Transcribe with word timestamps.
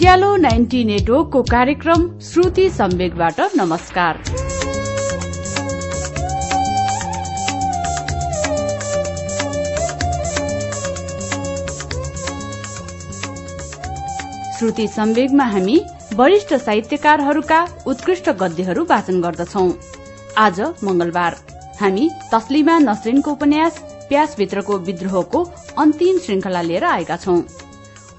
उज्यालो 0.00 0.36
ninety 0.36 0.82
नेटवर्कको 0.84 1.40
कार्यक्रम 1.42 2.04
श्रुति 2.20 2.68
सम्वेकबाट 2.70 3.40
नमस्कार। 3.56 4.22
श्रुति 14.58 14.88
सम्वेगमा 14.88 15.44
हामी 15.44 15.78
वरिष्ठ 16.14 16.54
साहित्यकारहरूका 16.54 17.62
उत्कृष्ट 17.86 18.30
गद्यहरू 18.40 18.84
वाचन 18.90 19.20
गर्दछौ। 19.20 19.68
आज 20.38 20.60
मंगलबार 20.60 21.36
हामी 21.80 22.10
तस्लिमा 22.32 22.78
नसरिनको 22.88 23.32
उपन्यास 23.32 23.78
प्यासभित्रको 24.08 24.78
विद्रोहको 24.78 25.48
अन्तिम 25.78 26.18
श्रृंखला 26.18 26.62
लिएर 26.62 26.84
आएका 26.84 27.16
छौं। 27.16 27.42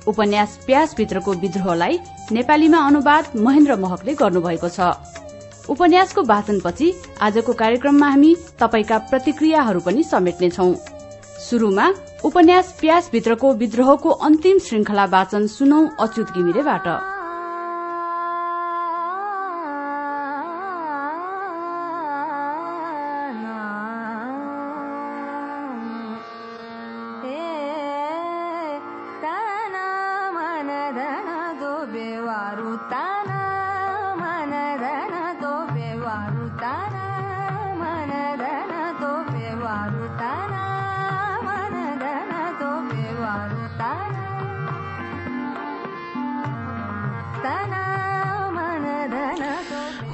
उपन्यास 0.07 0.57
प्यासभित्रको 0.65 1.33
विद्रोहलाई 1.33 1.99
नेपालीमा 2.31 2.77
अनुवाद 2.87 3.25
महेन्द्र 3.37 3.75
महकले 3.75 4.13
गर्नुभएको 4.13 4.69
छ। 4.69 4.79
उपन्यासको 5.69 6.21
वाचनपछि 6.23 6.87
आजको 7.21 7.53
कार्यक्रममा 7.53 8.09
हामी 8.09 8.35
तपाईका 8.59 8.97
प्रतिक्रियाहरू 8.97 9.79
पनि 9.79 10.03
समेट्नेछौ। 10.03 10.73
शुरूमा 11.49 11.87
उपन्यास 12.23 12.75
प्यासभित्रको 12.81 13.53
विद्रोहको 13.53 14.09
अन्तिम 14.09 14.57
श्रृंखला 14.57 15.05
वाचन 15.05 15.47
सुनौ 15.47 15.81
अच्युत 15.99 16.33
घिमिरेबाट। 16.33 16.87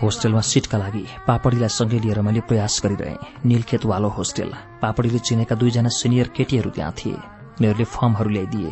होस्टेलमा 0.02 0.42
सिटका 0.42 0.78
लागि 0.78 1.06
पापडीलाई 1.28 1.70
सँगै 1.70 2.00
लिएर 2.00 2.20
मैले 2.22 2.42
प्रयास 2.48 2.81
गरिरहेँ 2.84 3.18
निलखेतवालो 3.45 4.09
होस्टेल 4.18 4.52
पापडीले 4.81 5.20
चिनेका 5.28 5.56
दुईजना 5.56 5.90
सिनियर 6.00 6.28
केटीहरू 6.38 6.70
त्यहाँ 6.70 6.94
थिए 6.98 7.36
उनीहरूले 7.59 7.83
फर्महरू 7.83 8.30
ल्याइदिए। 8.30 8.69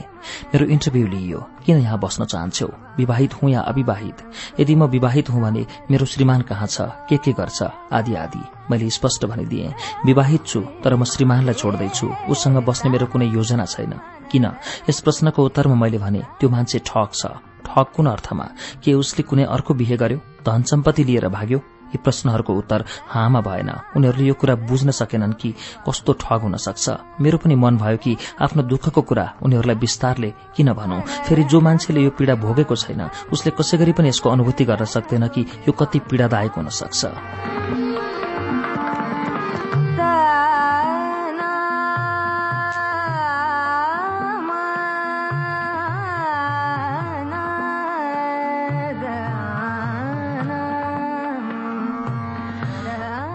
मेरो 0.53 0.65
इन्टरभ्यू 0.65 1.07
लिइयो। 1.07 1.49
किन 1.65 1.77
यहाँ 1.77 1.99
बस्न 1.99 2.25
चाहन्छौ? 2.25 2.67
विवाहित 2.97 3.33
हुँ 3.33 3.49
या 3.49 3.61
अविवाहित? 3.61 4.17
यदि 4.59 4.75
म 4.75 4.83
विवाहित 4.83 5.29
हुँ 5.29 5.41
भने 5.41 5.65
मेरो 5.91 6.05
श्रीमान 6.05 6.41
कहाँ 6.41 6.67
छ? 6.67 6.81
के 6.81 7.17
के 7.17 7.31
गर्छ? 7.31 7.63
आदि 7.93 8.15
आदि। 8.15 8.43
मैले 8.71 8.89
स्पष्ट 8.89 9.25
भनिदिएँ। 9.25 9.73
विवाहित 10.05 10.45
छु 10.45 10.61
तर 10.83 10.95
म 10.95 11.03
श्रीमानलाई 11.03 11.53
छोड्दैछु। 11.53 12.13
उसँग 12.29 12.57
बस्ने 12.57 12.91
मेरो 12.91 13.05
कुनै 13.05 13.25
योजना 13.25 13.65
छैन। 13.65 13.93
किन? 14.31 14.45
यस 14.89 15.01
प्रश्नको 15.01 15.45
उत्तरमा 15.45 15.75
मैले 15.75 15.97
भने 15.97 16.23
त्यो 16.39 16.49
मान्छे 16.49 16.79
ठग 16.79 17.07
छ। 17.13 17.25
ठग 17.65 17.85
कुन 17.95 18.05
अर्थमा? 18.05 18.49
के 18.83 18.93
उसले 18.93 19.23
कुनै 19.23 19.43
अर्को 19.43 19.73
बिहे 19.73 19.97
गर्यो? 19.97 20.17
धन 20.17 20.63
सम्पत्ति 20.63 21.03
लिएर 21.03 21.27
भाग्यो? 21.27 21.59
यी 21.85 21.97
प्रश्नहरूको 21.97 22.53
उत्तर 22.53 22.85
हामा 23.07 23.41
भएन। 23.41 23.69
उनीहरूले 23.97 24.25
यो 24.25 24.33
कुरा 24.33 24.55
बुझ्न 24.65 24.91
सकेनन् 24.91 25.33
कि 25.33 25.53
कस्तो 25.85 26.13
ठग 26.13 26.41
हुन 26.41 26.55
सक्छ। 26.57 26.85
मेरो 27.21 27.37
पनि 27.37 27.55
मन 27.55 27.77
भयो 27.77 27.97
कि 27.97 28.17
आफ्नो 28.41 28.63
दुःखको 28.63 29.01
कुरा 29.01 29.25
उनीहरूलाई 29.43 29.75
विस्तारले 29.75 30.33
किन 30.55 30.73
भनौं? 30.73 31.01
फेरि 31.25 31.43
जो 31.43 31.61
मान्छेले 31.61 32.01
यो 32.01 32.09
पीड़ा 32.09 32.35
भोगेको 32.35 32.75
छैन 32.75 33.01
उसले 33.33 33.51
कसै 33.51 33.77
गरी 33.77 33.91
पनि 33.93 34.09
यसको 34.09 34.29
अनुभूति 34.29 34.65
गर्न 34.65 34.85
सक्दैन 34.85 35.27
कि 35.27 35.41
यो 35.41 35.71
कति 35.71 35.99
पीड़ादायक 35.99 36.51
हुन 36.51 36.69
सक्छ। 36.69 37.84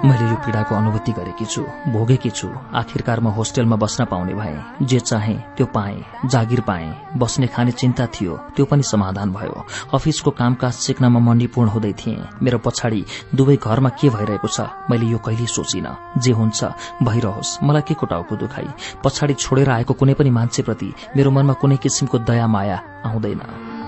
मैले 0.01 0.29
यो 0.29 0.37
पीड़ाको 0.45 0.75
अनुभूति 0.75 1.13
गरेकी 1.13 1.45
छु 1.45 1.63
भोगेकी 1.93 2.31
छु। 2.31 2.49
आखिरकार 2.73 3.21
म 3.21 3.29
होस्टेलमा 3.37 3.77
बस्न 3.77 4.05
पाउने 4.09 4.35
भए 4.35 4.57
जे 4.83 5.01
चाहे 5.01 5.35
त्यो 5.57 5.67
पाएँ 5.75 6.05
जागिर 6.25 6.61
पाएँ 6.61 7.19
बस्ने 7.21 7.47
खाने 7.47 7.73
चिन्ता 7.73 8.07
थियो 8.09 8.37
त्यो 8.57 8.65
पनि 8.65 8.83
समाधान 8.83 9.33
भयो। 9.33 9.65
अफिसको 9.93 10.31
कामकाज 10.31 10.73
सिक्नमा 10.75 11.21
म 11.21 11.37
निपुण 11.37 11.69
हुँदै 11.69 11.93
थिएँ। 12.01 12.17
मेरो 12.43 12.59
पछाडि 12.65 13.05
दुवै 13.35 13.57
घरमा 13.57 13.89
के 14.01 14.09
भइरहेको 14.09 14.49
छ 14.49 14.61
मैले 14.91 15.07
यो 15.07 15.19
कहिले 15.21 15.47
सोचिन। 15.47 15.89
जे 16.17 16.33
हुन्छ 16.33 16.65
भइरहोस्। 17.05 17.59
मलाई 17.63 17.83
के 17.85 17.95
कोटाउको 17.95 18.37
दुखाई 18.37 18.69
पछाडि 19.05 19.35
छोडेर 19.37 19.71
आएको 19.71 19.95
कुनै 20.01 20.15
पनि 20.17 20.31
मान्छेप्रति 20.33 20.93
मेरो 21.17 21.31
मनमा 21.31 21.53
कुनै 21.61 21.77
किसिमको 21.77 22.19
दया 22.25 22.47
माया 22.47 22.81
आउँदैन। 23.05 23.80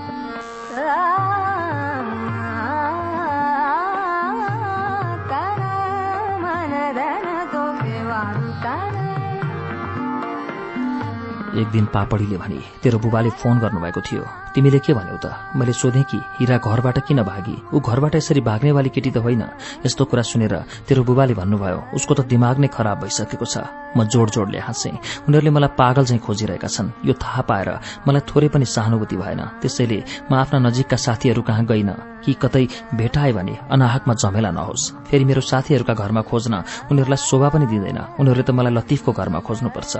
एक 11.53 11.67
दिन 11.67 11.85
पापडीले 11.85 12.37
भने 12.37 12.59
तेरो 12.83 12.99
बुबाले 12.99 13.29
फोन 13.29 13.59
गर्नुभएको 13.59 14.01
थियो। 14.01 14.23
तिमीले 14.55 14.79
के 14.79 14.93
भन्यौ 14.93 15.17
त? 15.17 15.33
मैले 15.55 15.73
सोधेँ 15.73 16.03
कि 16.03 16.17
हिरा 16.39 16.57
घरबाट 16.57 16.97
किन 17.07 17.21
भागी? 17.23 17.55
ऊ 17.73 17.79
घरबाट 17.79 18.15
यसरी 18.15 18.41
भाग्नेवाली 18.41 18.89
केटी 18.89 19.11
त 19.11 19.17
होइन। 19.17 19.43
यस्तो 19.85 20.05
कुरा 20.05 20.21
सुनेर 20.21 20.55
तेरो 20.87 21.03
बुबाले 21.03 21.33
भन्नुभयो 21.33 21.79
उसको 21.93 22.13
त 22.13 22.21
दिमाग 22.25 22.57
नै 22.57 22.67
खराब 22.67 23.01
भइसकेको 23.01 23.45
छ। 23.45 23.57
म 23.97 24.09
जोड 24.09 24.29
जोडले 24.29 24.57
हाँसे। 24.57 24.89
उनीहरूले 25.29 25.51
मलाई 25.53 25.77
पागल 25.77 26.03
चाहिँ 26.05 26.21
खोजिरहेका 26.21 26.67
छन्। 26.67 27.05
यो 27.05 27.13
थाहा 27.13 27.41
पाएर 27.45 27.69
मलाई 28.07 28.25
थोरै 28.25 28.47
पनि 28.49 28.65
सहानुभूति 28.65 29.15
भएन। 29.17 29.41
त्यसैले 29.61 29.99
म 30.29 30.33
आफ्ना 30.33 30.57
नजिकका 30.65 30.97
साथीहरू 30.97 31.41
कहाँ 31.41 31.65
गइन? 31.65 31.93
कि 32.23 32.33
कतै 32.33 32.67
भेटाए 32.95 33.31
भने 33.35 33.53
अनाहकमा 33.71 34.13
झमेला 34.15 34.51
नहोस्। 34.51 35.11
फेरि 35.11 35.25
मेरो 35.25 35.41
साथीहरूका 35.43 35.93
घरमा 35.93 36.21
खोज्न 36.23 36.53
उनीहरूलाई 36.91 37.19
शोभा 37.19 37.49
पनि 37.51 37.65
दिँदैन। 37.67 37.99
उनीहरूले 38.19 38.43
त 38.47 38.51
मलाई 38.55 38.73
लतिफको 38.73 39.11
घरमा 39.11 39.39
खोज्नुपर्छ। 39.43 39.93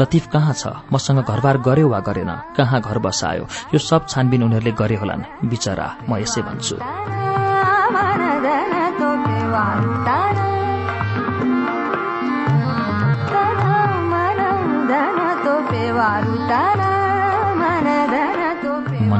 लतिफ 0.00 0.26
कहाँ 0.26 0.54
छ? 0.58 0.66
मसँग 0.98 1.22
घरबार 1.30 1.56
गर्यो 1.62 1.88
वा 1.88 2.00
गरेन 2.02 2.30
कहाँ 2.56 2.80
घर 2.82 2.98
बसायो 2.98 3.44
यो 3.72 3.78
सब 3.78 4.10
छानबिन 4.10 4.42
उनीहरूले 4.42 4.72
गरे 4.80 4.96
होलान्। 4.98 5.22
बिचरा 5.46 5.86
म 6.08 6.18
यसै 6.18 6.42
भन्छु। 6.42 6.76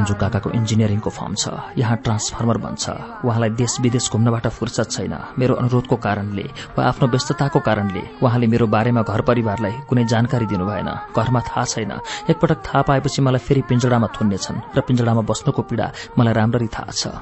मन्जु 0.09 0.21
काकाको 0.25 0.49
इन्जिनियरिङको 0.57 1.09
फर्म 1.13 1.33
छ। 1.37 1.77
यहाँ 1.77 2.01
ट्रान्सफर्मर 2.01 2.57
बन्छ। 2.65 2.83
उहाँलाई 3.21 3.49
देश 3.53 3.73
विदेश 3.85 4.09
घुम्नबाट 4.09 4.45
फुर्सद 4.49 4.89
छैन। 4.89 5.13
मेरो 5.37 5.53
अनुरोधको 5.61 5.95
कारणले 6.01 6.45
वा 6.73 6.81
आफ्नो 6.81 7.05
व्यस्तताको 7.13 7.59
कारणले 7.61 8.03
उहाँले 8.17 8.47
मेरो 8.49 8.65
बारेमा 8.73 9.01
घर 9.05 9.21
परिवारलाई 9.21 9.85
कुनै 9.85 10.03
जानकारी 10.09 10.45
दिनु 10.49 10.65
भएन 10.65 10.89
घरमा 11.13 11.41
थाहा 11.45 11.63
छैन। 11.63 11.91
एकपटक 12.25 12.59
थाहा 12.65 12.81
पाएपछि 12.89 13.21
मलाई 13.21 13.41
फेरि 13.45 13.61
पिंजडामा 13.69 14.07
थुन्नेछन् 14.17 14.57
र 14.73 14.79
पिंजडामा 14.81 15.21
बस्नुको 15.29 15.61
पीड़ा 15.69 15.85
मलाई 16.17 16.33
राम्ररी 16.33 16.67
थाहा 16.73 16.89
छ। 16.89 17.13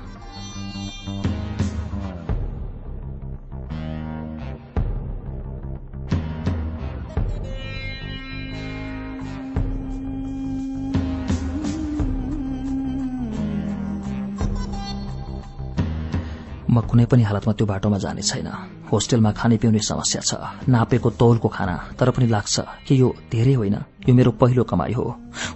म 16.78 16.86
कुनै 16.86 17.06
पनि 17.10 17.24
हालतमा 17.26 17.54
त्यो 17.58 17.66
बाटोमा 17.66 17.98
जाने 17.98 18.22
छैन। 18.22 18.50
होस्टेलमा 18.94 19.32
खाने 19.34 19.58
पिउने 19.58 19.82
समस्या 19.82 20.22
छ 20.22 20.32
नापेको 20.70 21.10
तौलको 21.18 21.48
खाना 21.50 21.76
तर 21.98 22.10
पनि 22.14 22.28
लाग्छ 22.30 22.56
कि 22.86 22.94
यो 23.02 23.08
धेरै 23.34 23.54
होइन 23.58 23.78
यो 24.06 24.14
मेरो 24.14 24.32
पहिलो 24.38 24.64
कमाई 24.70 24.94
हो। 24.94 25.06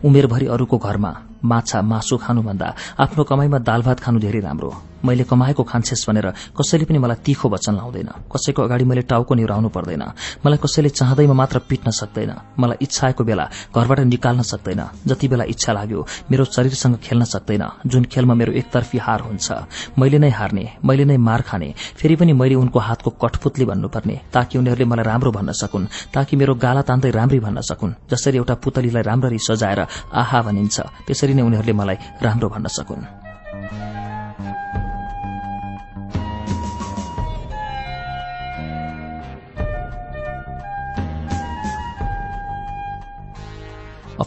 उमेरभरि 0.01 0.45
अरूको 0.50 0.77
घरमा 0.77 1.12
माछा 1.45 1.79
मासु 1.81 2.18
खानुभन्दा 2.18 2.68
आफ्नो 2.97 3.23
कमाईमा 3.29 3.59
दाल 3.62 3.81
भात 3.85 4.00
खानु 4.01 4.18
धेरै 4.19 4.41
राम्रो। 4.41 4.90
मैले 5.06 5.24
कमाएको 5.24 5.63
खान्छेस 5.63 6.06
भनेर 6.09 6.27
कसैले 6.57 6.86
पनि 6.86 6.98
मलाई 6.98 7.18
तीखो 7.25 7.50
वचन 7.50 7.75
लाउँदैन। 7.75 8.09
कसैको 8.31 8.62
अगाडि 8.63 8.83
मैले 8.83 9.01
टाउको 9.01 9.33
निहुराउनु 9.36 9.69
पर्दैन। 9.69 10.03
मलाई 10.45 10.59
कसैले 10.63 10.89
चाहँदैमा 10.89 11.33
मात्र 11.33 11.59
पिट्न 11.69 11.92
सक्दैन। 11.92 12.31
मलाई 12.59 12.77
इच्छा 12.81 13.07
आएको 13.07 13.24
बेला 13.24 13.45
घरबाट 13.75 14.00
निकाल्न 14.06 14.42
सक्दैन। 14.42 14.81
जति 15.07 15.27
बेला 15.27 15.44
इच्छा 15.48 15.74
लाग्यो 15.74 16.06
मेरो 16.31 16.45
शरीरसँग 16.45 16.95
खेल्न 17.03 17.24
सक्दैन। 17.25 17.63
जुन 17.88 18.03
खेलमा 18.06 18.33
मेरो 18.33 18.53
एकतर्फी 18.53 18.98
हार 18.98 19.21
हुन्छ 19.21 19.51
मैले 20.00 20.19
नै 20.19 20.30
हार्ने 20.30 20.65
मैले 20.86 21.06
नै 21.06 21.18
मार 21.18 21.42
खाने 21.42 21.74
फेरि 21.97 22.15
पनि 22.15 22.33
मैले 22.33 22.56
उनको 22.56 22.80
हातको 22.80 23.09
कठपुतली 23.21 23.65
भन्नुपर्ने 23.65 24.15
ताकि 24.33 24.57
उनीहरूले 24.57 24.86
मलाई 24.86 25.06
राम्रो 25.06 25.31
भन्न 25.31 25.51
सकुन् 25.51 25.86
ताकि 26.13 26.36
मेरो 26.36 26.56
गाला 26.56 26.81
तान्दै 26.81 27.12
राम्री 27.12 27.39
भन्न 27.39 27.62
सकुन् 27.62 27.97
जसरी 28.12 28.38
एउटा 28.38 28.56
पुतलीलाई 28.63 29.04
राम्ररी 29.04 29.39
सजाएर 29.39 29.81
आहा 30.13 30.42
भनिन्छ 30.42 30.80
त्यसरी 31.07 31.33
नै 31.33 31.44
उनीहरूले 31.44 31.74
मलाई 31.74 31.97
राम्रो 32.21 32.50
भन्न 32.50 32.68
सकुन्। 32.68 33.04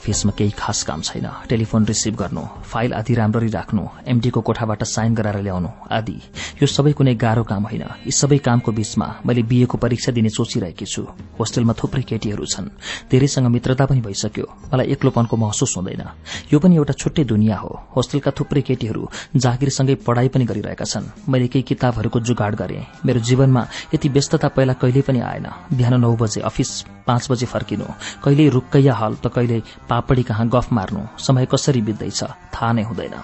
अफिसमा 0.04 0.32
केही 0.36 0.50
खास 0.52 0.82
काम 0.84 1.00
छैन। 1.00 1.48
टेलिफोन 1.48 1.84
रिसिभ 1.88 2.14
गर्नु 2.14 2.40
फाइल 2.68 2.92
आदि 2.92 3.14
राम्ररी 3.14 3.48
राख्नु 3.48 3.82
एमडीको 4.04 4.40
कोठाबाट 4.40 4.82
साइन 4.84 5.14
गराएर 5.14 5.40
ल्याउनु 5.40 5.68
आदि। 5.88 6.16
यो 6.60 6.66
सबै 6.68 6.92
कुनै 6.92 7.14
गाह्रो 7.16 7.42
काम 7.48 7.64
होइन। 7.64 8.04
यी 8.04 8.12
सबै 8.12 8.38
कामको 8.38 8.72
बीचमा 8.72 9.06
मैले 9.24 9.42
बीएको 9.48 9.76
परीक्षा 9.80 10.12
दिने 10.12 10.28
सोचिरहेकी 10.28 10.84
छु। 10.84 11.02
होस्टेलमा 11.40 11.72
थुप्रै 11.72 12.02
केटीहरू 12.04 12.44
छन्। 12.44 12.68
धेरैसँग 13.08 13.48
मित्रता 13.48 13.84
पनि 13.88 14.00
भइसक्यो। 14.04 14.44
मलाई 14.74 14.86
एक्लोपनको 14.92 15.36
महसुस 15.40 15.72
हुँदैन। 15.76 16.04
यो 16.52 16.58
पनि 16.60 16.76
एउटा 16.76 16.92
छुट्टै 17.00 17.24
दुनियाँ 17.24 17.58
हो। 17.64 17.72
होस्टेलका 17.96 18.30
थुप्रै 18.36 18.60
केटीहरू 18.60 19.08
जागिरसँगै 19.40 19.94
पढ़ाई 20.04 20.28
पनि 20.28 20.44
गरिरहेका 20.44 20.84
छन्। 20.84 21.08
मैले 21.32 21.48
केही 21.48 21.64
किताबहरूको 21.64 22.20
जुगाड 22.20 22.54
गरे। 22.60 22.80
मेरो 23.06 23.20
जीवनमा 23.20 23.62
यति 23.94 24.08
व्यस्तता 24.08 24.48
पहिला 24.52 24.72
कहिल्यै 24.76 25.02
पनि 25.08 25.20
आएन। 25.24 25.46
बिहान 25.72 26.00
नौ 26.00 26.12
बजे 26.12 26.40
अफिस 26.44 26.70
पाँच 27.08 27.30
बजे 27.30 27.46
फर्किनु। 27.46 27.84
कहिल्यै 28.24 28.48
रुक्कैया 28.48 28.94
हल 28.94 29.14
त 29.16 29.26
कहिले 29.28 29.60
पापडी 29.94 30.22
कहाँ 30.22 30.48
गफ 30.48 30.72
मार्नु? 30.72 31.00
समय 31.18 31.46
कसरी 31.46 31.80
बित्दैछ? 31.80 32.22
थाहा 32.24 32.72
नै 32.72 32.82
हुँदैन। 32.82 33.14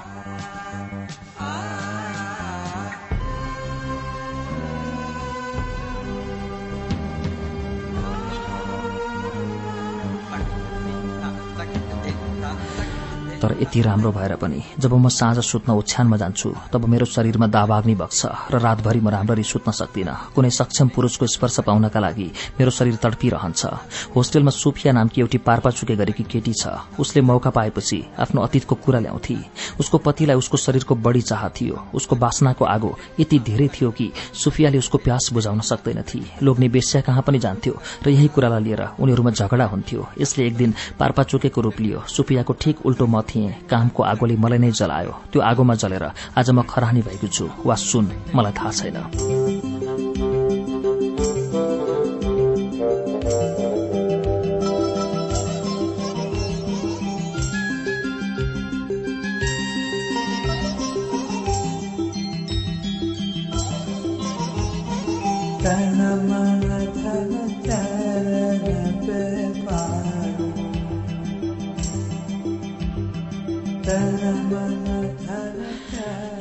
तर 13.41 13.57
यति 13.61 13.81
राम्रो 13.83 14.11
भएर 14.13 14.35
पनि 14.37 14.63
जब 14.79 14.95
म 14.95 15.09
साँझ 15.11 15.39
सुत्न 15.41 15.73
ओछ्यानमा 15.73 16.17
जान्छु 16.17 16.53
तब 16.73 16.85
मेरो 16.85 17.07
शरीरमा 17.07 17.47
दाबाग्नि 17.49 17.95
बग्छ 17.95 18.53
र 18.53 18.59
रातभरि 18.61 19.01
म 19.01 19.09
राम्ररी 19.09 19.43
सुत्न 19.43 19.73
सक्दिनँ। 19.73 20.35
कुनै 20.35 20.51
सक्षम 20.51 20.89
पुरूषको 20.95 21.27
स्पर्श 21.27 21.61
पाउनका 21.67 22.01
लागि 22.01 22.29
मेरो 22.61 22.71
शरीर 22.71 22.97
तडपिरहन्छ। 23.03 23.67
होस्टेलमा 24.15 24.51
सुफिया 24.53 24.93
नामकी 24.93 25.21
एउटी 25.21 25.39
पार्पा 25.41 25.71
चुके 25.71 25.97
गरेकी 25.97 26.25
केटी 26.25 26.53
छ। 26.53 26.69
उसले 27.01 27.21
मौका 27.23 27.51
पाएपछि 27.51 27.99
आफ्नो 28.21 28.43
अतीतको 28.43 28.75
कुरा 28.77 29.01
ल्याउँथे। 29.01 29.37
उसको 29.81 29.99
पतिलाई 29.99 30.37
उसको 30.37 30.57
शरीरको 30.57 30.95
बढ़ी 30.97 31.23
चाह 31.23 31.49
थियो। 31.49 31.77
उसको 31.95 32.17
बासनाको 32.17 32.65
आगो 32.67 32.91
यति 33.21 33.39
धेरै 33.41 33.69
थियो 33.69 33.91
कि 33.91 34.11
सुफियाले 34.35 34.79
उसको 34.79 34.99
प्यास 34.99 35.31
बुझाउन 35.33 35.61
सक्दैनथे। 35.61 36.21
लोग्ने 36.43 36.69
बेस्या 36.69 37.01
कहाँ 37.03 37.23
पनि 37.23 37.39
जान्थ्यो 37.39 37.75
र 38.05 38.09
यही 38.11 38.29
कुरालाई 38.29 38.63
लिएर 38.63 38.83
उनीहरूमा 39.01 39.31
झगडा 39.31 39.65
हुन्थ्यो। 39.65 40.07
यसले 40.21 40.47
एक 40.47 40.57
दिन 40.57 40.75
पार्पा 40.99 41.23
चुकेको 41.23 41.61
रूप 41.61 41.81
लियो। 41.81 42.03
सुफियाको 42.07 42.53
ठिक 42.61 42.87
उल्टो 42.87 43.07
म 43.07 43.21
थिएँ। 43.31 43.71
कामको 43.71 44.03
आगोले 44.03 44.37
मलाई 44.37 44.59
नै 44.59 44.71
जलायो। 44.75 45.15
त्यो 45.31 45.41
आगोमा 45.43 45.75
जलेर 45.83 46.05
आज 46.39 46.51
म 46.51 46.63
खरानी 46.67 47.01
भएको 47.07 47.29
छु 47.31 47.45
वा 47.65 47.75
सुन 47.79 48.05
मलाई 48.35 48.53
थाहा 48.59 48.71
छैन। 48.73 48.99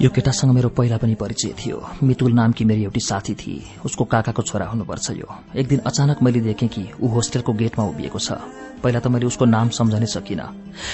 यो 0.01 0.10
केटासँग 0.16 0.51
मेरो 0.56 0.69
पहिला 0.72 0.98
पनि 0.98 1.16
परिचय 1.19 1.51
थियो। 1.60 1.78
मितुल 2.04 2.31
नामकी 2.31 2.66
मेरी 2.66 2.84
एउटी 2.84 3.00
साथी 3.00 3.34
थिए 3.36 3.84
उसको 3.86 4.04
काकाको 4.06 4.42
छोरा 4.42 4.66
हुनुपर्छ 4.72 5.12
यो। 5.12 5.28
एक 5.56 5.68
दिन 5.68 5.80
अचानक 5.84 6.24
मैले 6.24 6.40
देखेँ 6.40 6.69
कि 6.69 6.84
ऊ 7.04 7.07
होस्टेलको 7.07 7.54
गेटमा 7.54 7.84
उभिएको 7.86 8.19
छ। 8.19 8.31
पहिला 8.80 9.00
त 9.00 9.07
मैले 9.12 9.25
उसको 9.28 9.46
नाम 9.46 9.69
सम्झनै 9.75 10.07
सकिनँ। 10.07 10.48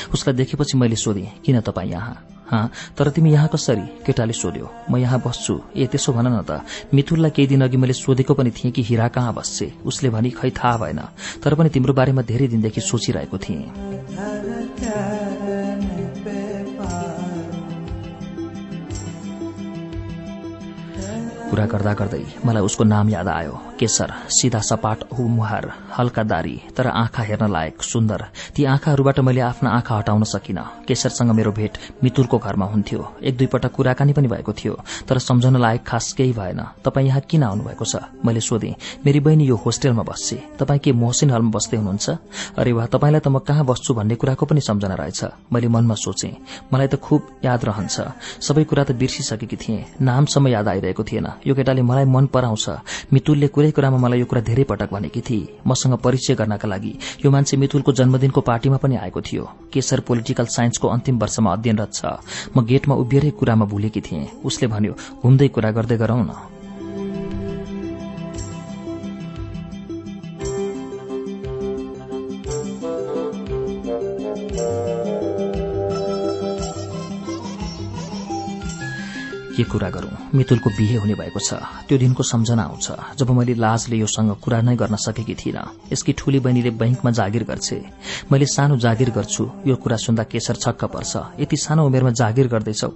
उसलाई 0.10 0.36
देखेपछि 0.36 0.78
मैले 0.78 0.96
सोधेँ 0.98 1.46
किन 1.46 1.62
तपाईँ 1.62 1.92
यहाँ? 1.92 2.18
हाँ 2.50 2.70
तर 2.98 3.10
तिमी 3.10 3.32
यहाँ 3.32 3.50
कसरी? 3.54 3.82
केटाले 4.06 4.34
सोध्यो। 4.34 4.90
म 4.90 4.98
यहाँ 4.98 5.22
बस्छु। 5.22 5.54
ए 5.78 5.86
त्यसो 5.86 6.14
भन 6.14 6.28
न 6.34 6.42
त 6.42 6.66
मिथुललाई 6.94 7.30
केही 7.30 7.48
दिन 7.48 7.62
अघि 7.62 7.78
मैले 7.78 7.94
सोधेको 7.94 8.34
पनि 8.34 8.52
थिएँ 8.52 8.74
कि 8.74 8.82
हिरा 8.82 9.08
कहाँ 9.14 9.34
बस्छे। 9.34 9.86
उसले 9.86 10.10
भनी 10.10 10.30
खै 10.34 10.50
थाहा 10.50 10.78
भएन। 10.82 11.02
तर 11.46 11.54
पनि 11.54 11.70
तिम्रो 11.70 11.94
बारेमा 11.94 12.22
धेरै 12.22 12.48
दिनदेखि 12.48 12.82
सोचिरहेको 12.82 13.38
थिएँ। 13.38 13.70
कुरा 21.56 21.72
गर्दा 21.72 21.92
गर्दै 21.96 22.24
मलाई 22.44 22.64
उसको 22.68 22.84
नाम 22.84 23.06
याद 23.16 23.28
आयो। 23.32 23.75
केशर 23.80 24.12
सिधा 24.30 24.60
सपाट 24.60 25.04
मुहार 25.14 25.72
हल्का 25.98 26.24
दारी 26.24 26.56
तर 26.78 26.88
आँखा 26.88 27.24
हेर्न 27.24 27.52
लायक 27.52 27.84
सुन्दर। 27.84 28.24
ती 28.56 28.66
आँखाहरूबाट 28.66 29.20
मैले 29.20 29.42
आफ्ना 29.42 29.70
आँखा 29.70 29.98
हटाउन 29.98 30.24
सकिन। 30.24 30.60
केशरसँग 30.88 31.32
मेरो 31.32 31.52
भेट 31.52 31.78
मितुरको 32.04 32.38
घरमा 32.38 32.66
हुन्थ्यो। 32.66 33.08
एक 33.24 33.38
दुई 33.38 33.48
पटक 33.48 33.72
कुराकानी 33.72 34.14
पनि 34.14 34.28
भएको 34.28 34.54
थियो 34.54 34.74
तर 35.08 35.18
सम्झन 35.20 35.58
लायक 35.58 35.84
खास 35.88 36.12
केही 36.14 36.34
भएन। 36.34 36.62
तपाईँ 36.86 37.08
यहाँ 37.08 37.22
किन 37.22 37.44
आउनुभएको 37.44 37.86
छ? 37.86 37.96
मैले 38.26 38.40
सोधेँ। 38.40 38.74
मेरी 39.06 39.20
बहिनी 39.20 39.46
यो 39.46 39.56
होस्टेलमा 39.56 40.04
बस्छे। 40.04 40.38
तपाईँ 40.60 40.80
के 40.80 40.92
मोहसिन 40.92 41.32
हलमा 41.32 41.52
बस्दै 41.52 41.78
हुनुहुन्छ? 41.78 42.10
अरे 42.58 42.72
वाह 42.72 42.86
तपाईँलाई 42.88 43.20
त 43.20 43.28
म 43.28 43.40
कहाँ 43.40 43.66
बस्छु 43.66 43.94
भन्ने 43.94 44.16
कुराको 44.16 44.46
पनि 44.46 44.62
सम्झना 44.62 44.96
रहेछ। 44.96 45.52
मैले 45.52 45.68
मनमा 45.68 45.96
सोचे। 45.96 46.32
मलाई 46.74 46.88
त 46.88 46.96
खुब 46.96 47.44
याद 47.46 47.66
रहन्छ। 47.66 47.96
सबै 48.40 48.64
कुरा 48.64 48.84
त 48.84 48.92
बिर्सिसकेकी 48.96 49.56
थिएँ। 49.56 49.86
नामसम्म 50.02 50.48
याद 50.48 50.68
आइरहेको 50.68 51.04
थिएन। 51.04 51.28
यो 51.48 51.56
केटाले 51.56 51.82
मलाई 51.82 52.06
मन 52.06 52.26
पराउँछ। 52.28 52.66
मितुलले 53.14 53.48
कुरै 53.66 53.74
कुरामा 53.74 53.98
मलाई 53.98 54.20
यो 54.22 54.26
कुरा 54.30 54.42
धेरै 54.46 54.64
पटक 54.70 54.90
भनेकी 54.94 55.22
थिए 55.26 55.66
मसँग 55.66 55.98
परिचय 55.98 56.38
गर्नका 56.38 56.68
लागि 56.70 56.94
यो 57.26 57.32
मान्छे 57.34 57.58
मितुलको 57.58 57.92
जन्मदिनको 57.98 58.42
पार्टीमा 58.46 58.78
पनि 58.78 58.96
आएको 59.02 59.22
थियो। 59.26 59.44
केशर 59.74 60.00
पोलिटिकल 60.06 60.46
साइन्सको 60.54 60.88
अन्तिम 60.88 61.18
वर्षमा 61.18 61.50
अध्ययनरत 61.58 61.92
छ। 61.98 62.02
म 62.54 62.62
गेटमा 62.62 62.96
उभिएरै 63.02 63.32
कुरामा 63.34 63.66
भुलेकी 63.66 64.02
थिएँ। 64.06 64.46
उसले 64.46 64.68
भन्यो 64.70 64.94
घुम्दै 65.26 65.48
कुरा 65.50 65.72
गर्दै 65.74 65.98
गरौं 65.98 66.22
न। 66.22 66.55
के 79.56 79.64
कुरा 79.64 79.90
गरौं? 79.90 80.12
मितुलको 80.36 80.70
बिहे 80.70 80.96
हुने 80.96 81.14
भएको 81.14 81.40
छ। 81.40 81.54
त्यो 81.88 81.98
दिनको 81.98 82.24
सम्झना 82.24 82.64
आउँछ। 82.64 82.92
जब 83.20 83.30
मैले 83.32 83.54
लाजले 83.54 83.96
योसँग 83.96 84.36
कुरा 84.44 84.62
नै 84.62 84.76
गर्न 84.76 84.96
सकेकी 84.96 85.36
थिइनँ। 85.36 85.92
यसकी 85.94 86.14
ठूली 86.14 86.40
बहिनीले 86.40 86.70
बैंकमा 86.70 87.12
जागिर 87.12 87.44
गर्छे। 87.44 87.80
मैले 88.32 88.46
सानो 88.46 88.78
जागिर 88.78 89.10
गर्छु। 89.10 89.44
यो 89.68 89.76
कुरा 89.76 89.98
सुन्दा 89.98 90.24
केशर 90.24 90.56
छक्क 90.56 90.86
पर्छ। 90.86 91.40
यति 91.40 91.58
सानो 91.58 91.86
उमेरमा 91.86 92.12
जागिर 92.12 92.48
गर्दैछौ। 92.48 92.90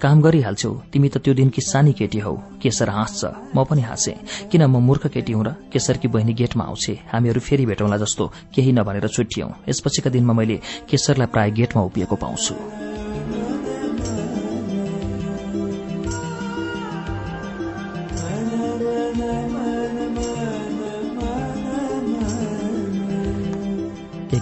काम 0.00 0.20
गरिहाल्छौ। 0.20 0.72
तिमी 0.92 1.08
त 1.08 1.18
त्यो 1.18 1.34
दिनकी 1.34 1.62
सानी 1.62 1.92
केटी 1.92 2.18
हौ। 2.18 2.34
केशर 2.62 2.90
हाँस्छ। 2.90 3.24
म 3.56 3.64
पनि 3.64 3.82
हाँसे। 3.82 4.14
किन 4.52 4.64
म 4.64 4.80
मूर्ख 4.80 5.06
केटी 5.06 5.32
हुँ 5.32 5.44
र 5.44 5.54
केशरकी 5.72 6.08
बहिनी 6.08 6.32
गेटमा 6.32 6.64
आउँछे? 6.64 6.98
हामीहरू 7.12 7.40
फेरि 7.40 7.66
भेटौँला 7.66 7.96
जस्तो 7.96 8.32
केही 8.54 8.72
नभनेर 8.72 9.08
छुट्टियौं। 9.08 9.50
यसपछिका 9.68 10.10
दिनमा 10.10 10.32
मैले 10.32 10.60
केशरलाई 10.88 11.26
प्राय 11.26 11.50
गेटमा 11.50 11.82
उभिएको 11.82 12.16
पाउँछु। 12.16 12.97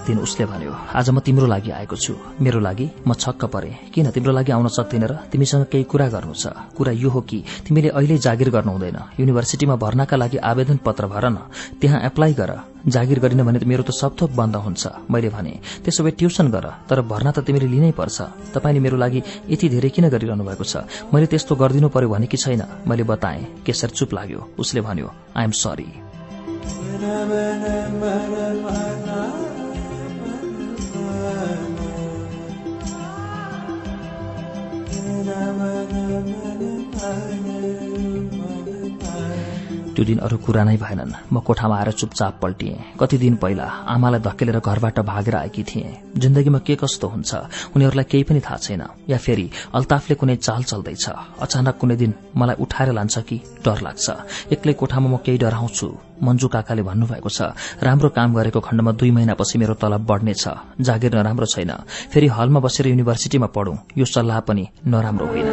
दिन 0.06 0.18
उसले 0.18 0.44
भन्यो 0.46 0.72
आज 0.94 1.10
म 1.10 1.18
तिम्रो 1.18 1.46
लागि 1.46 1.70
आएको 1.70 1.96
छु। 1.96 2.14
मेरो 2.38 2.60
लागि 2.62 2.86
म 3.06 3.14
छक्क 3.14 3.44
परे। 3.50 3.90
किन 3.90 4.10
तिम्रो 4.14 4.32
लागि 4.32 4.52
आउन 4.52 4.68
सक्दैन 4.70 5.04
र? 5.04 5.14
तिमीसँग 5.30 5.64
केही 5.66 5.84
कुरा 5.84 6.06
गर्नु 6.08 6.34
छ। 6.34 6.46
कुरा 6.76 6.92
यो 6.94 7.10
हो 7.10 7.20
कि 7.20 7.38
तिमीले 7.66 7.88
अहिले 7.90 8.16
जागिर 8.18 8.50
गर्नु 8.50 8.70
हुँदैन। 8.72 8.98
युनिभर्सिटीमा 9.18 9.76
भर्नाका 9.76 10.16
लागि 10.16 10.38
आवेदन 10.38 10.78
पत्र 10.86 11.06
भर 11.10 11.24
न। 11.26 11.36
त्यहाँ 11.80 12.00
एप्लाई 12.06 12.32
गर। 12.34 12.50
जागिर 12.86 13.18
गरिन 13.18 13.42
भने 13.42 13.58
मेरो 13.66 13.82
त 13.82 13.90
सबथोक 13.90 14.30
बन्द 14.30 14.56
हुन्छ। 14.62 15.10
मैले 15.10 15.28
भने 15.34 15.52
त्यसो 15.82 16.04
भए 16.06 16.14
ट्युसन 16.14 16.46
गर 16.54 16.66
तर 16.86 17.02
भर्ना 17.02 17.30
त 17.34 17.42
तिमीले 17.42 17.66
लिनै 17.66 17.90
पर्छ। 17.90 18.54
तपाईँले 18.54 18.80
मेरो 18.80 18.96
लागि 18.96 19.20
यति 19.50 19.66
धेरै 19.74 19.90
किन 19.90 20.06
गरिरहनु 20.08 20.44
भएको 20.46 20.64
छ? 20.64 20.86
मैले 21.10 21.26
त्यस्तो 21.26 21.58
गरिदिनु 21.58 21.88
पर्यो 21.90 22.08
भने 22.14 22.26
कि 22.30 22.38
छैन? 22.38 22.62
मैले 22.86 23.02
बताएँ। 23.02 23.66
केशर 23.66 23.90
चुप 23.90 24.14
लाग्यो। 24.14 24.54
उसले 24.54 24.80
भन्यो 24.86 25.08
I'm 25.34 25.50
sorry 25.50 25.88
ne 35.24 35.40
ne 35.58 35.72
ne 35.92 36.36
ne 36.60 36.70
ne 36.94 37.10
ne 37.44 37.95
त्यो 39.96 40.04
दिन 40.04 40.18
अरू 40.20 40.36
कुरा 40.44 40.62
नै 40.68 40.76
भएनन्। 40.76 41.32
म 41.32 41.40
कोठामा 41.40 41.76
आएर 41.80 41.90
चुपचाप 41.96 42.34
पल्टिएँ। 42.36 43.00
कति 43.00 43.16
दिन 43.16 43.34
पहिला 43.40 43.64
आमालाई 43.88 44.20
धकेलेर 44.20 44.60
घरबाट 44.60 45.00
भागेर 45.00 45.36
आएकी 45.36 45.62
थिएँ। 45.64 46.12
जिन्दगीमा 46.20 46.58
के 46.60 46.76
कस्तो 46.76 47.06
हुन्छ 47.08 47.32
उनीहरूलाई 47.72 48.04
केही 48.04 48.24
पनि 48.28 48.40
थाहा 48.44 48.56
छैन। 48.60 48.82
या 49.08 49.16
फेरि 49.16 49.48
अल्ताफले 49.72 50.14
कुनै 50.20 50.36
चाल 50.36 50.62
चल्दैछ। 50.62 51.04
अचानक 51.40 51.76
कुनै 51.80 51.96
दिन 51.96 52.12
मलाई 52.36 52.56
उठाएर 52.60 52.92
लान्छ 52.92 53.24
कि 53.24 53.36
डर 53.64 53.80
लाग्छ। 53.80 54.06
एक्लै 54.52 54.72
कोठामा 54.76 55.08
म 55.08 55.16
केही 55.24 55.38
डराउँछु। 55.40 55.88
मन्जु 56.22 56.48
काकाले 56.48 56.82
भन्नुभएको 56.84 57.28
छ 57.28 57.56
राम्रो 57.80 58.08
काम 58.12 58.36
गरेको 58.36 58.60
खण्डमा 58.60 58.92
दुई 59.00 59.10
महिनापछि 59.16 59.56
मेरो 59.58 59.74
तलब 59.80 60.04
बढ्नेछ। 60.04 60.44
जागिर 60.80 61.16
नराम्रो 61.16 61.46
छैन। 61.48 61.72
फेरि 62.12 62.28
हलमा 62.28 62.60
बसेर 62.60 62.86
युनिभर्सिटीमा 62.92 63.48
पढौं। 63.48 63.76
यो 63.96 64.04
सल्लाह 64.04 64.40
पनि 64.44 64.64
नराम्रो 64.86 65.26
होइन। 65.26 65.48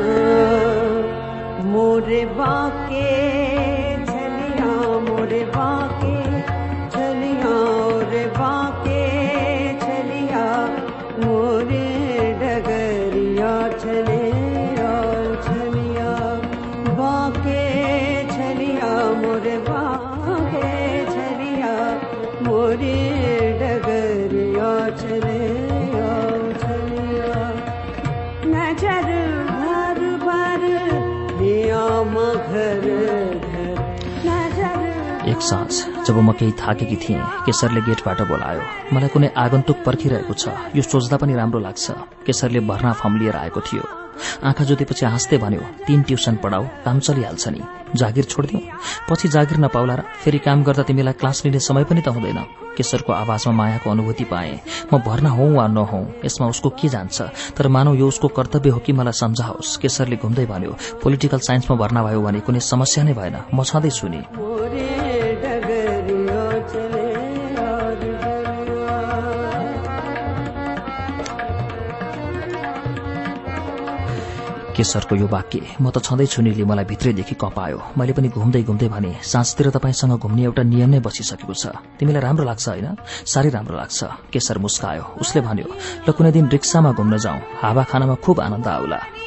साँझ 35.43 36.05
जब 36.07 36.17
म 36.17 36.31
केही 36.39 36.51
थाकेकी 36.61 36.95
थिएँ 37.03 37.21
केशरले 37.45 37.81
गेटबाट 37.87 38.21
बोलायो 38.31 38.61
मलाई 38.93 39.09
कुनै 39.13 39.29
आगन्तुक 39.35 39.77
पर्खिरहेको 39.85 40.33
छ। 40.33 40.55
यो 40.75 40.81
सोच्दा 40.81 41.17
पनि 41.17 41.33
राम्रो 41.35 41.59
लाग्छ। 41.59 41.85
केशरले 42.25 42.59
भर्ना 42.69 42.91
फर्म 42.95 43.13
लिएर 43.19 43.35
आएको 43.35 43.61
थियो। 43.61 43.83
आँखा 44.47 44.63
जोतेपछि 44.63 45.05
हाँस्दै 45.05 45.37
भन्यो 45.43 45.61
तीन 45.87 46.01
ट्युसन 46.07 46.35
पढाऊ 46.43 46.63
काम 46.85 46.99
चलिहाल्छ 46.99 47.47
नि। 47.49 47.61
जागिर 47.95 48.25
छोडिदिउ 48.25 48.59
पछि 49.09 49.27
जागिर 49.35 49.57
नपाउला 49.57 49.95
र 49.95 50.01
फेरि 50.23 50.39
काम 50.45 50.63
गर्दा 50.63 50.83
तिमीलाई 50.87 51.13
क्लास 51.19 51.45
लिने 51.45 51.59
समय 51.59 51.83
पनि 51.89 52.01
त 52.01 52.07
हुँदैन। 52.13 52.39
केशरको 52.77 53.13
आवाजमा 53.13 53.53
मायाको 53.53 53.89
अनुभूति 53.89 54.23
पाएँ 54.31 54.59
म 54.93 54.97
भर्ना 55.05 55.29
हौ 55.29 55.45
वा 55.53 55.65
नहौं? 55.67 56.03
यसमा 56.25 56.47
उसको 56.47 56.69
के 56.69 56.87
जान्छ? 56.89 57.21
तर 57.57 57.67
मानव 57.67 57.93
यो 58.01 58.07
उसको 58.07 58.27
कर्तव्य 58.27 58.69
हो 58.69 58.79
कि 58.85 58.93
मलाई 58.93 59.13
सम्झाओस्? 59.13 59.77
केशरले 59.77 60.17
घुम्दै 60.17 60.45
भन्यो 60.45 60.77
पोलिटिकल 61.03 61.39
साइन्समा 61.39 61.77
भर्ना 61.77 62.03
भयो 62.03 62.21
भने 62.21 62.39
कुनै 62.41 62.59
समस्या 62.61 63.03
नै 63.03 63.13
भएन। 63.13 63.37
म 63.53 63.63
छँदैछु 63.63 64.07
नि। 64.09 64.21
केशरको 74.83 75.15
यो 75.15 75.27
वाक्य 75.31 75.79
म 75.79 75.95
त 75.95 76.03
छँदैछु 76.03 76.43
निले 76.43 76.63
मलाई 76.67 76.83
भित्रैदेखि 76.91 77.35
कपायो 77.39 77.95
मैले 77.95 78.11
पनि 78.11 78.27
घुम्दै 78.35 78.61
घुम्दै 78.67 78.87
भने 78.91 79.11
साँझतिर 79.23 79.71
तपाईँसँग 79.71 80.19
घुम्ने 80.19 80.43
एउटा 80.43 80.63
नियम 80.67 80.89
नै 80.91 80.99
बसिसकेको 80.99 81.55
छ। 81.55 81.71
तिमीलाई 81.95 82.19
राम्रो 82.19 82.43
लाग्छ 82.43 82.67
होइन? 82.67 82.87
साह्रै 83.23 83.49
राम्रो 83.55 83.75
लाग्छ। 83.79 83.99
केशर 84.27 84.57
मुस्कायो। 84.59 85.03
उसले 85.23 85.39
भन्यो 85.47 85.67
ल 86.03 86.07
कुनै 86.11 86.31
दिन 86.35 86.51
रिक्सामा 86.51 86.91
घुम्न 86.99 87.15
जाउँ। 87.15 87.39
हावा 87.63 87.83
खानामा 87.87 88.15
खुब 88.19 88.43
आनन्द 88.43 88.67
आउला। 88.67 89.22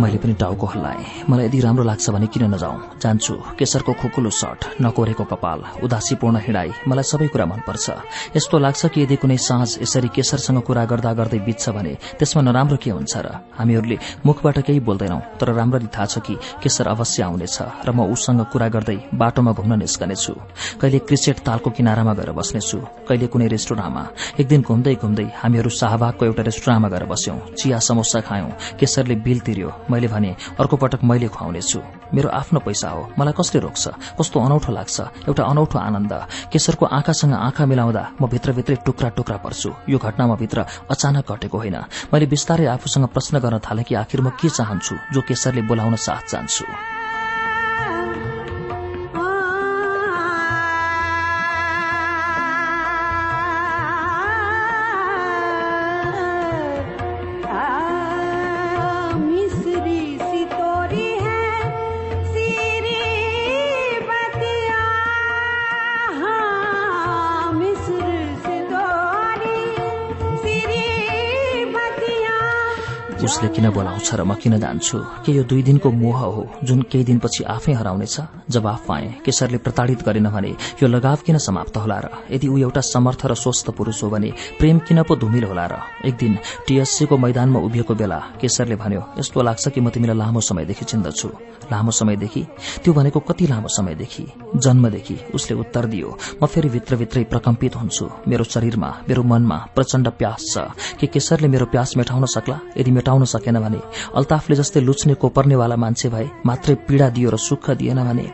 मैले 0.00 0.16
पनि 0.16 0.34
टाउको 0.40 0.66
हल्लाएँ 0.66 1.28
मलाई 1.28 1.46
यदि 1.46 1.60
राम्रो 1.60 1.84
लाग्छ 1.84 2.10
भने 2.10 2.26
किन 2.32 2.44
नजाउँ? 2.54 2.96
जान्छु। 3.02 3.34
केशरको 3.58 3.92
खुकुलो 4.00 4.30
सर्ट 4.32 4.80
नकोरेको 4.80 5.24
कपाल 5.28 5.60
उदासीपूर्ण 5.84 6.36
हिँडाई 6.40 6.70
मलाई 6.88 7.04
सबै 7.04 7.28
कुरा 7.28 7.44
मनपर्छ। 7.44 7.86
यस्तो 8.36 8.58
लाग्छ 8.58 8.86
कि 8.88 9.02
यदि 9.02 9.16
कुनै 9.20 9.36
साँझ 9.36 9.84
यसरी 9.84 10.08
केशरसँग 10.08 10.60
कुरा 10.64 10.84
गर्दा 10.88 11.12
गर्दै 11.12 11.38
बित्छ 11.44 11.68
भने 11.76 11.92
त्यसमा 12.16 12.42
नराम्रो 12.42 12.76
के 12.80 12.90
हुन्छ 12.96 13.14
र? 13.20 13.26
हामीहरूले 13.58 13.96
मुखबाट 14.24 14.58
केही 14.64 14.80
बोल्दैनौ 14.80 15.20
तर 15.36 15.52
राम्ररी 15.52 15.92
थाहा 15.92 16.06
छ 16.06 16.18
कि 16.24 16.34
केशर 16.64 16.88
अवश्य 16.88 17.22
आउनेछ 17.22 17.84
र 17.84 17.90
म 17.92 18.08
उसँग 18.08 18.40
कुरा 18.48 18.68
गर्दै 18.72 18.98
बाटोमा 19.12 19.52
घुम्न 19.52 19.84
निस्कनेछु। 19.84 20.32
कहिले 20.80 20.98
क्रिसेट 21.04 21.44
तालको 21.44 21.70
किनारामा 21.76 22.12
गएर 22.16 22.32
बस्नेछु 22.32 22.78
कहिले 23.04 23.26
कुनै 23.28 23.46
रेस्टुराँमा। 23.52 24.02
एक 24.40 24.46
दिन 24.48 24.60
घुम्दै 24.64 24.94
घुम्दै 24.96 25.26
हामीहरू 25.44 25.70
शाहबागको 25.70 26.24
एउटा 26.24 26.42
रेस्टुराँमा 26.48 26.88
गएर 26.88 27.04
बस्यौं। 27.04 27.36
चिया 27.58 27.78
समोसा 27.78 28.20
खायौं। 28.24 28.50
केशरले 28.80 29.14
बिल 29.20 29.40
तिर्यो। 29.40 29.68
मैले 29.90 30.08
भने 30.08 30.30
अर्को 30.58 30.76
पटक 30.76 31.02
मैले 31.04 31.28
खुवाउनेछु। 31.28 31.80
मेरो 32.14 32.28
आफ्नो 32.30 32.60
पैसा 32.62 32.88
हो 32.90 33.02
मलाई 33.18 33.34
कसले 33.34 33.60
रोक्छ? 33.60 33.84
कस्तो 34.18 34.36
अनौठो 34.40 34.72
लाग्छ? 34.72 34.98
एउटा 35.28 35.42
अनौठो 35.44 35.78
आनन्द। 35.78 36.12
केशरको 36.52 36.86
आँखासँग 36.86 37.34
आँखा 37.34 37.66
मिलाउँदा 37.66 38.04
म 38.20 38.26
भित्रभित्रै 38.30 38.76
टुक्रा 38.86 39.08
टुक्रा 39.18 39.36
पर्छु। 39.42 39.70
यो 39.88 39.98
घटना 39.98 40.26
म 40.26 40.36
भित्र 40.36 40.64
अचानक 40.90 41.32
घटेको 41.32 41.58
होइन। 41.58 41.76
मैले 42.12 42.26
बिस्तारै 42.26 42.66
आफूसँग 42.66 43.06
प्रश्न 43.10 43.38
गर्न 43.38 43.58
थालेँ 43.58 43.84
कि 43.84 43.94
आखिर 43.94 44.20
म 44.20 44.30
के 44.38 44.48
चाहन्छु 44.48 44.94
जो 45.14 45.20
केशरले 45.26 45.62
बोलाउन 45.66 45.96
साथ 45.96 46.22
चाहन्छु। 46.30 46.99
उसले 73.40 73.56
किन 73.56 73.70
बोलाउँछ 73.72 74.20
र 74.20 74.22
म 74.28 74.36
किन 74.36 74.60
जान्छु? 74.60 75.24
के 75.24 75.32
यो 75.32 75.42
दुई 75.48 75.62
दिनको 75.64 75.88
मोह 75.88 76.18
हो 76.20 76.44
जुन 76.60 76.82
केही 76.84 77.04
दिनपछि 77.08 77.44
आफै 77.48 77.72
हराउनेछ? 77.72 78.20
जवाफ 78.52 78.84
पाए 78.84 79.24
केशरले 79.24 79.58
प्रताड़ित 79.64 80.04
गरेन 80.04 80.28
भने 80.28 80.52
यो 80.76 80.86
लगाव 80.86 81.24
किन 81.24 81.38
समाप्त 81.40 81.76
होला 81.80 81.98
र? 82.04 82.08
यदि 82.28 82.48
ऊ 82.52 82.58
एउटा 82.68 82.80
समर्थ 82.84 83.32
र 83.32 83.34
स्वस्थ 83.34 83.70
पुरूष 83.72 84.02
हो 84.04 84.10
भने 84.12 84.32
प्रेम 84.60 84.78
किन 84.84 85.02
पो 85.08 85.16
धुमिल 85.16 85.44
होला 85.48 85.66
र? 85.72 85.74
एक 86.04 86.14
दिन 86.20 86.36
टीएससीको 86.68 87.16
मैदानमा 87.16 87.60
उभिएको 87.64 87.94
बेला 87.96 88.18
केशरले 88.36 88.76
भन्यो 88.76 89.02
यस्तो 89.16 89.40
लाग्छ 89.40 89.68
कि 89.72 89.80
म 89.80 89.88
तिमीलाई 89.88 90.16
लामो 90.20 90.40
समयदेखि 90.44 90.84
चिन्दछु। 90.84 91.28
लामो 91.72 91.90
समयदेखि? 91.96 92.42
त्यो 92.84 92.92
भनेको 92.92 93.20
कति 93.24 93.46
लामो 93.48 93.68
समयदेखि? 93.72 94.24
जन्मदेखि? 94.52 95.16
उसले 95.32 95.56
उत्तर 95.56 95.86
दियो 95.88 96.08
म 96.42 96.46
फेरि 96.46 96.68
भित्रभित्रै 96.68 97.24
प्रकम्पित 97.24 97.76
हुन्छु। 97.76 98.04
मेरो 98.28 98.44
शरीरमा 98.44 98.90
मेरो 99.08 99.22
मनमा 99.24 99.58
प्रचण्ड 99.72 100.08
प्यास 100.20 100.44
छ। 100.52 100.68
के 101.00 101.06
केशरले 101.08 101.48
मेरो 101.48 101.66
प्यास 101.72 101.96
मेटाउन 101.96 102.24
सक्ला? 102.36 102.58
यदि 102.76 102.90
मेटाउन 102.90 103.28
सकेन 103.32 103.58
भने 103.60 103.80
अल्ताफले 104.14 104.56
जस्तै 104.56 104.80
लुच्ने 104.80 105.14
कोपर्नेवाला 105.22 105.76
मान्छे 105.76 106.08
भए 106.08 106.28
मात्रै 106.46 106.74
पीड़ा 106.86 107.08
दियो 107.10 107.30
र 107.30 107.36
सुख 107.38 107.70
दिएन 107.80 108.00
भने। 108.04 108.26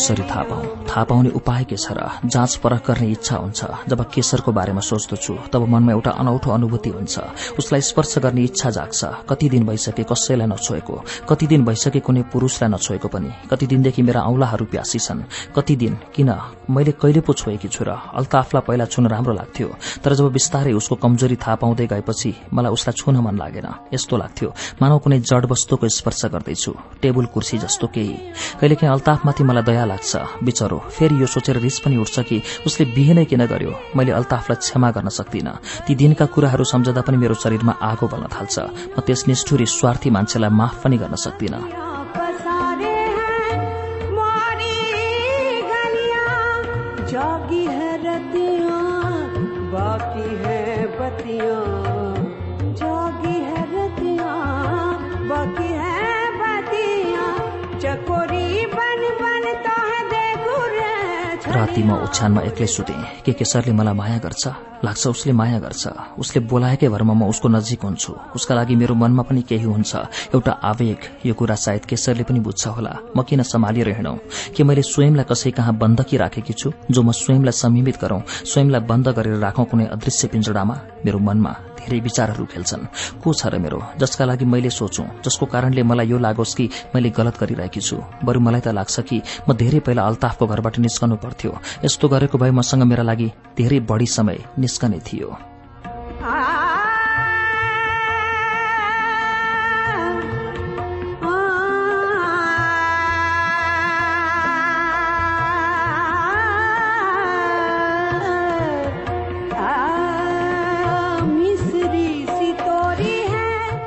कसरी 0.00 0.22
थाहा 0.24 0.42
पाऊ 0.48 0.64
थाहा 0.88 1.02
पाउने 1.04 1.30
उपाय 1.36 1.64
के 1.68 1.76
छ 1.76 1.92
र 1.92 2.00
जाँच 2.24 2.56
परख 2.64 2.88
गर्ने 2.88 3.06
इच्छा 3.12 3.36
हुन्छ। 3.36 3.60
जब 3.84 4.00
केशरको 4.08 4.52
बारेमा 4.52 4.80
सोच्दछु 4.80 5.52
तब 5.52 5.68
मनमा 5.68 5.92
एउटा 5.92 6.10
अनौठो 6.16 6.50
अनुभूति 6.50 6.90
हुन्छ। 6.90 7.14
उसलाई 7.60 7.80
स्पर्श 7.84 8.18
गर्ने 8.24 8.42
इच्छा 8.48 8.70
जाग्छ। 8.70 9.28
कति 9.28 9.48
दिन 9.52 9.66
भइसके 9.68 10.02
कसैलाई 10.08 10.46
नछोएको 10.48 10.94
कति 11.28 11.46
दिन 11.46 11.64
भइसके 11.64 12.00
कुनै 12.00 12.22
पुरूषलाई 12.32 12.70
नछोएको 12.72 13.08
पनि 13.12 13.30
कति 13.50 13.66
दिनदेखि 13.66 14.02
मेरा 14.02 14.20
औंलाहरू 14.24 14.64
प्यासी 14.72 14.98
छन्। 14.98 15.20
कति 15.52 15.76
दिन? 15.76 15.94
किन? 16.16 16.32
मैले 16.70 16.92
कहिले 16.96 17.20
पो 17.20 17.32
छोएकी 17.36 17.68
छु 17.68 17.84
र 17.84 18.00
अल्ताफलाई 18.16 18.64
पहिला 18.64 18.84
छुन 18.88 19.06
राम्रो 19.06 19.32
लाग्थ्यो। 19.36 19.68
तर 20.00 20.14
जब 20.16 20.32
बिस्तारै 20.32 20.72
उसको 20.72 20.96
कमजोरी 20.96 21.36
थाहा 21.36 21.60
पाउँदै 21.60 21.86
गएपछि 21.92 22.34
मलाई 22.56 22.72
उसलाई 22.72 22.96
छुन 22.96 23.20
मन 23.20 23.36
लागेन। 23.36 23.68
यस्तो 23.92 24.16
लाग्थ्यो। 24.16 24.48
मानव 24.80 24.98
कुनै 25.04 25.20
जड 25.20 25.44
वस्तुको 25.44 25.88
स्पर्श 25.90 26.24
गर्दैछु। 26.32 26.72
टेबुल 27.02 27.26
कुर्सी 27.34 27.58
जस्तो 27.58 27.86
केही। 27.94 28.16
कहिलेकाहीँ 28.60 28.92
अल्ताफमाथि 28.92 29.44
मलाई 29.44 29.62
दया 29.62 29.84
लाग्छ। 29.90 30.12
बिचरो 30.44 30.78
फेरि 30.96 31.14
यो 31.22 31.26
सोचेर 31.26 31.56
रिस 31.58 31.78
पनि 31.84 31.96
उठ्छ 31.96 32.16
कि 32.28 32.36
उसले 32.66 32.84
बिहे 32.94 33.14
नै 33.14 33.24
किन 33.30 33.42
गर्यो? 33.46 33.72
मैले 33.96 34.12
अल्ताफलाई 34.12 34.58
क्षमा 34.62 34.88
गर्न 34.96 35.08
सक्दिनँ। 35.18 35.54
ती 35.86 35.92
दिनका 35.94 36.26
कुराहरू 36.34 36.64
सम्झदा 36.64 37.02
पनि 37.02 37.16
मेरो 37.18 37.34
शरीरमा 37.34 37.74
आगो 37.82 38.06
बल्न 38.06 38.26
थाल्छ। 38.30 38.56
म 38.94 38.98
त्यस 39.06 39.20
निष्ठुरी 39.28 39.66
स्वार्थी 39.66 40.08
मान्छेलाई 40.10 40.50
माफ 40.50 40.74
पनि 40.84 40.96
गर्न 41.02 41.14
सक्दिनँ। 41.18 41.62
है 50.40 52.19
राति 61.60 61.82
म 61.82 61.92
ओछ्यानमा 61.92 62.40
एक्लै 62.40 62.66
सुते। 62.66 62.94
के 63.20 63.32
केसरले 63.36 63.72
मलाई 63.76 63.94
माया 63.94 64.18
गर्छ? 64.24 64.44
लाग्छ 64.80 65.06
उसले 65.06 65.32
माया 65.36 65.58
गर्छ। 65.60 65.84
उसले 66.16 66.40
बोलाएकै 66.48 66.88
भरमा 66.88 67.12
म 67.12 67.28
उसको 67.28 67.48
नजिक 67.52 67.84
हुन्छु। 67.84 68.12
उसका 68.32 68.54
लागि 68.54 68.74
मेरो 68.80 68.94
मनमा 68.96 69.22
पनि 69.28 69.42
केही 69.44 69.68
हुन्छ। 69.68 69.92
एउटा 70.32 70.52
आवेग 70.56 71.00
यो 71.28 71.34
कुरा 71.36 71.54
सायद 71.60 71.84
केसरले 71.84 72.24
पनि 72.24 72.40
बुझ्छ 72.40 72.64
होला। 72.66 73.12
म 73.12 73.22
किन 73.28 73.42
सम्हालिएर 73.44 73.88
हिँडौ 73.92 74.14
के 74.56 74.64
मैले 74.64 74.82
स्वयंलाई 74.88 75.28
कसै 75.28 75.50
कहाँ 75.52 75.76
बन्दकी 75.76 76.16
राखेकी 76.16 76.52
छु? 76.56 76.72
जो 76.90 77.02
म 77.02 77.12
स्वयंलाई 77.12 77.52
समीमित 77.52 78.00
गरौं 78.00 78.20
स्वयंलाई 78.24 78.80
बन्द 78.80 79.08
गरेर 79.12 79.36
राखौं 79.44 79.64
कुनै 79.68 79.84
अदृश्य 79.92 80.28
पिंजडामा 80.32 80.76
मेरो 81.04 81.18
मनमा 81.20 81.52
धेरै 81.80 82.00
विचारहरू 82.00 82.44
खेल्छन्। 82.44 82.84
को 83.24 83.28
छ 83.32 83.46
र 83.48 83.58
मेरो? 83.58 83.80
जसका 83.98 84.24
लागि 84.24 84.44
मैले 84.44 84.70
सोचौं 84.70 85.24
जसको 85.24 85.46
कारणले 85.46 85.82
मलाई 85.82 86.06
यो 86.12 86.18
लागोस् 86.18 86.54
कि 86.54 86.68
मैले 86.94 87.10
गलत 87.10 87.40
गरिरहेकी 87.40 87.80
छु। 87.80 87.96
बरु 88.24 88.40
मलाई 88.40 88.60
त 88.60 88.68
लाग्छ 88.68 89.00
कि 89.00 89.16
म 89.48 89.56
धेरै 89.56 89.80
पहिला 89.80 90.02
अल्ताफको 90.04 90.46
घरबाट 90.46 90.78
निस्कनु 90.78 91.16
पर्थ्यो। 91.16 91.52
यस्तो 91.84 92.08
गरेको 92.08 92.38
भए 92.38 92.50
मसँग 92.50 92.82
मेरा 92.84 93.02
लागि 93.02 93.28
धेरै 93.56 93.80
बढ़ी 93.80 94.06
समय 94.06 94.38
निस्कने 94.58 95.00
थियो। 95.00 95.28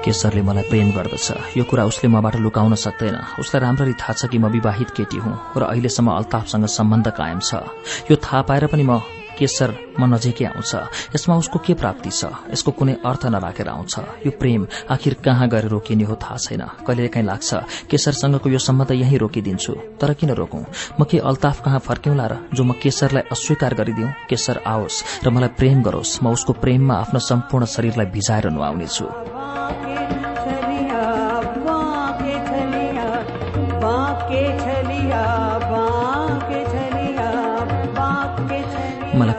केशरले 0.04 0.42
मलाई 0.44 0.64
प्रेम 0.70 0.92
गर्दछ। 0.92 1.58
यो 1.58 1.64
कुरा 1.64 1.84
उसले 1.88 2.08
मबाट 2.12 2.36
लुकाउन 2.44 2.76
सक्दैन। 2.76 3.40
उसलाई 3.40 3.62
राम्ररी 3.64 3.94
थाहा 3.96 4.14
छ 4.14 4.22
कि 4.28 4.38
म 4.38 4.52
विवाहित 4.52 4.90
केटी 4.92 5.18
हुँ 5.18 5.56
र 5.58 5.64
अहिलेसम्म 5.72 6.12
अल्ताफसँग 6.12 6.66
सम्बन्ध 6.68 7.08
कायम 7.16 7.40
छ। 7.40 7.64
यो 8.12 8.16
थाहा 8.20 8.42
पाएर 8.44 8.68
पनि 8.68 8.84
म 8.84 9.00
केशर 9.34 9.98
म 9.98 10.06
नजिकै 10.14 10.46
आउँछ। 10.46 10.72
यसमा 11.16 11.36
उसको 11.42 11.58
के 11.66 11.74
प्राप्ति 11.74 12.10
छ? 12.14 12.30
यसको 12.54 12.72
कुनै 12.72 13.02
अर्थ 13.02 13.26
नराखेर 13.34 13.68
आउँछ। 13.68 13.94
यो 14.26 14.32
प्रेम 14.38 14.68
आखिर 14.94 15.14
कहाँ 15.26 15.48
गएर 15.50 15.66
रोकिने 15.74 16.06
हो 16.06 16.16
थाहा 16.22 16.38
छैन। 16.38 16.62
कहिलेकाहीँ 16.86 17.26
लाग्छ 17.26 17.90
केशरसँगको 17.90 18.50
यो 18.50 18.60
सम्बन्ध 18.62 18.92
यही 18.94 19.18
रोकिदिन्छु 19.18 19.74
तर 19.98 20.14
किन 20.14 20.38
रोकौं? 20.38 20.64
म 21.00 21.04
के 21.10 21.18
अल्ताफ 21.18 21.66
कहाँ 21.66 21.80
फर्क्यौंला 21.82 22.26
र 22.30 22.34
जो 22.54 22.64
म 22.64 22.78
केशरलाई 22.78 23.34
अस्वीकार 23.34 23.74
गरिदिउँ? 23.74 24.10
केशर 24.30 24.62
आओस् 24.70 25.26
र 25.26 25.30
मलाई 25.34 25.50
प्रेम 25.58 25.82
गरोस्। 25.82 26.22
म 26.22 26.30
उसको 26.30 26.54
प्रेममा 26.54 26.94
आफ्नो 26.94 27.20
सम्पूर्ण 27.20 27.66
शरीरलाई 27.66 28.06
भिजाएर 28.14 28.54
नुहाउनेछु। 28.54 29.06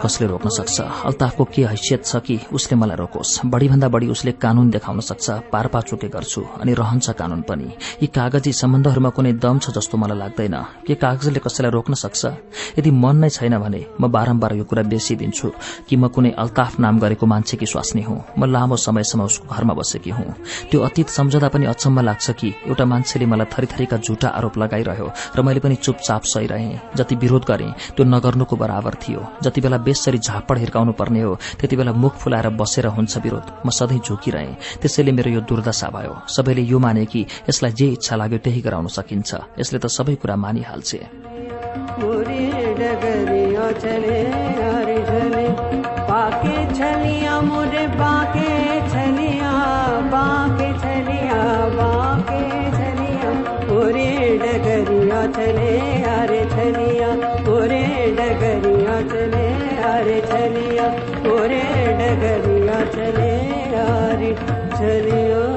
कसले 0.04 0.26
रोक्न 0.26 0.48
सक्छ? 0.50 0.80
अल्ताफको 0.80 1.44
के 1.44 1.64
हैसियत 1.64 2.04
छ 2.04 2.16
कि 2.20 2.38
उसले 2.52 2.76
मलाई 2.76 2.96
रोकोस्? 2.96 3.40
बढ़ीभन्दा 3.46 3.88
बढ़ी 3.88 4.08
उसले 4.08 4.32
कानून 4.36 4.70
देखाउन 4.70 5.00
सक्छ 5.00 5.30
पारपाचुके 5.52 6.08
गर्छु 6.08 6.42
अनि 6.60 6.74
रहन्छ 6.74 7.10
कानून 7.10 7.42
पनि। 7.48 7.68
यी 8.02 8.06
कागजी 8.06 8.52
सम्बन्धहरूमा 8.52 9.10
कुनै 9.16 9.32
दम 9.40 9.58
छ 9.58 9.70
जस्तो 9.72 9.98
मलाई 9.98 10.18
लाग्दैन। 10.18 10.56
के 10.86 10.94
कागजले 10.94 11.40
कसैलाई 11.40 11.72
रोक्न 11.72 11.94
सक्छ? 11.94 12.22
यदि 12.78 12.90
मन 12.90 13.16
नै 13.16 13.28
छैन 13.30 13.58
भने 13.58 13.80
म 14.00 14.08
बारम्बार 14.08 14.54
यो 14.54 14.64
कुरा 14.64 14.82
बेसिदिन्छु 14.92 15.48
कि 15.88 15.96
म 15.96 16.08
कुनै 16.08 16.30
अल्ताफ 16.36 16.78
नाम 16.80 16.98
गरेको 17.00 17.26
मान्छेकी 17.26 17.66
स्वास्नी 17.66 18.02
हुँ। 18.02 18.20
म 18.38 18.44
लामो 18.44 18.76
समयसम्म 18.76 19.24
उसको 19.24 19.54
घरमा 19.54 19.74
बसेकी 19.74 20.10
हुँ। 20.10 20.34
त्यो 20.70 20.80
अतीत 20.80 21.08
सम्झदा 21.08 21.48
पनि 21.48 21.66
अचम्म 21.66 22.00
लाग्छ 22.00 22.30
कि 22.30 22.48
एउटा 22.68 22.84
मान्छेले 22.84 23.26
मलाई 23.26 23.46
थरीथरीका 23.48 23.96
झुटा 23.96 24.28
आरोप 24.28 24.58
लगाइरह्यो 24.58 25.08
र 25.36 25.42
मैले 25.42 25.60
पनि 25.60 25.76
चुपचाप 25.76 26.22
सहिरहेँ। 26.24 26.80
जति 26.96 27.14
विरोध 27.16 27.44
गरेँ 27.48 27.72
त्यो 27.96 28.04
नगर्नुको 28.04 28.56
बराबर 28.56 28.94
थियो। 29.02 29.20
जति 29.42 29.60
बेला 29.60 29.76
बेसरी 29.94 30.18
झापड 30.18 30.58
हिर्काउनु 30.58 30.92
पर्ने 30.92 31.22
हो। 31.22 31.38
त्यति 31.60 31.76
बेला 31.76 31.92
मुख 31.92 32.14
फुलाएर 32.18 32.48
बसेर 32.48 32.86
हुन्छ 32.86 33.18
विरोध। 33.18 33.46
म 33.66 33.70
सधैँ 33.70 34.00
झुकिरहे। 34.02 34.54
त्यसैले 34.82 35.12
मेरो 35.12 35.30
यो 35.30 35.40
दुर्दशा 35.40 35.88
भयो। 35.94 36.14
सबैले 36.28 36.62
यो 36.62 36.78
माने 36.78 37.04
कि 37.06 37.26
यसलाई 37.48 37.72
जे 37.72 37.86
इच्छा 37.86 38.16
लाग्यो 38.16 38.38
त्यही 38.38 38.60
गराउन 38.60 38.86
सकिन्छ। 38.86 39.34
यसले 39.60 39.78
त 39.78 39.86
सबै 39.86 40.14
कुरा 40.14 40.36
मानिहाल्छे। 40.36 41.00
डगरिया 61.98 62.78
चले 62.94 63.32
छलिया 64.76 65.53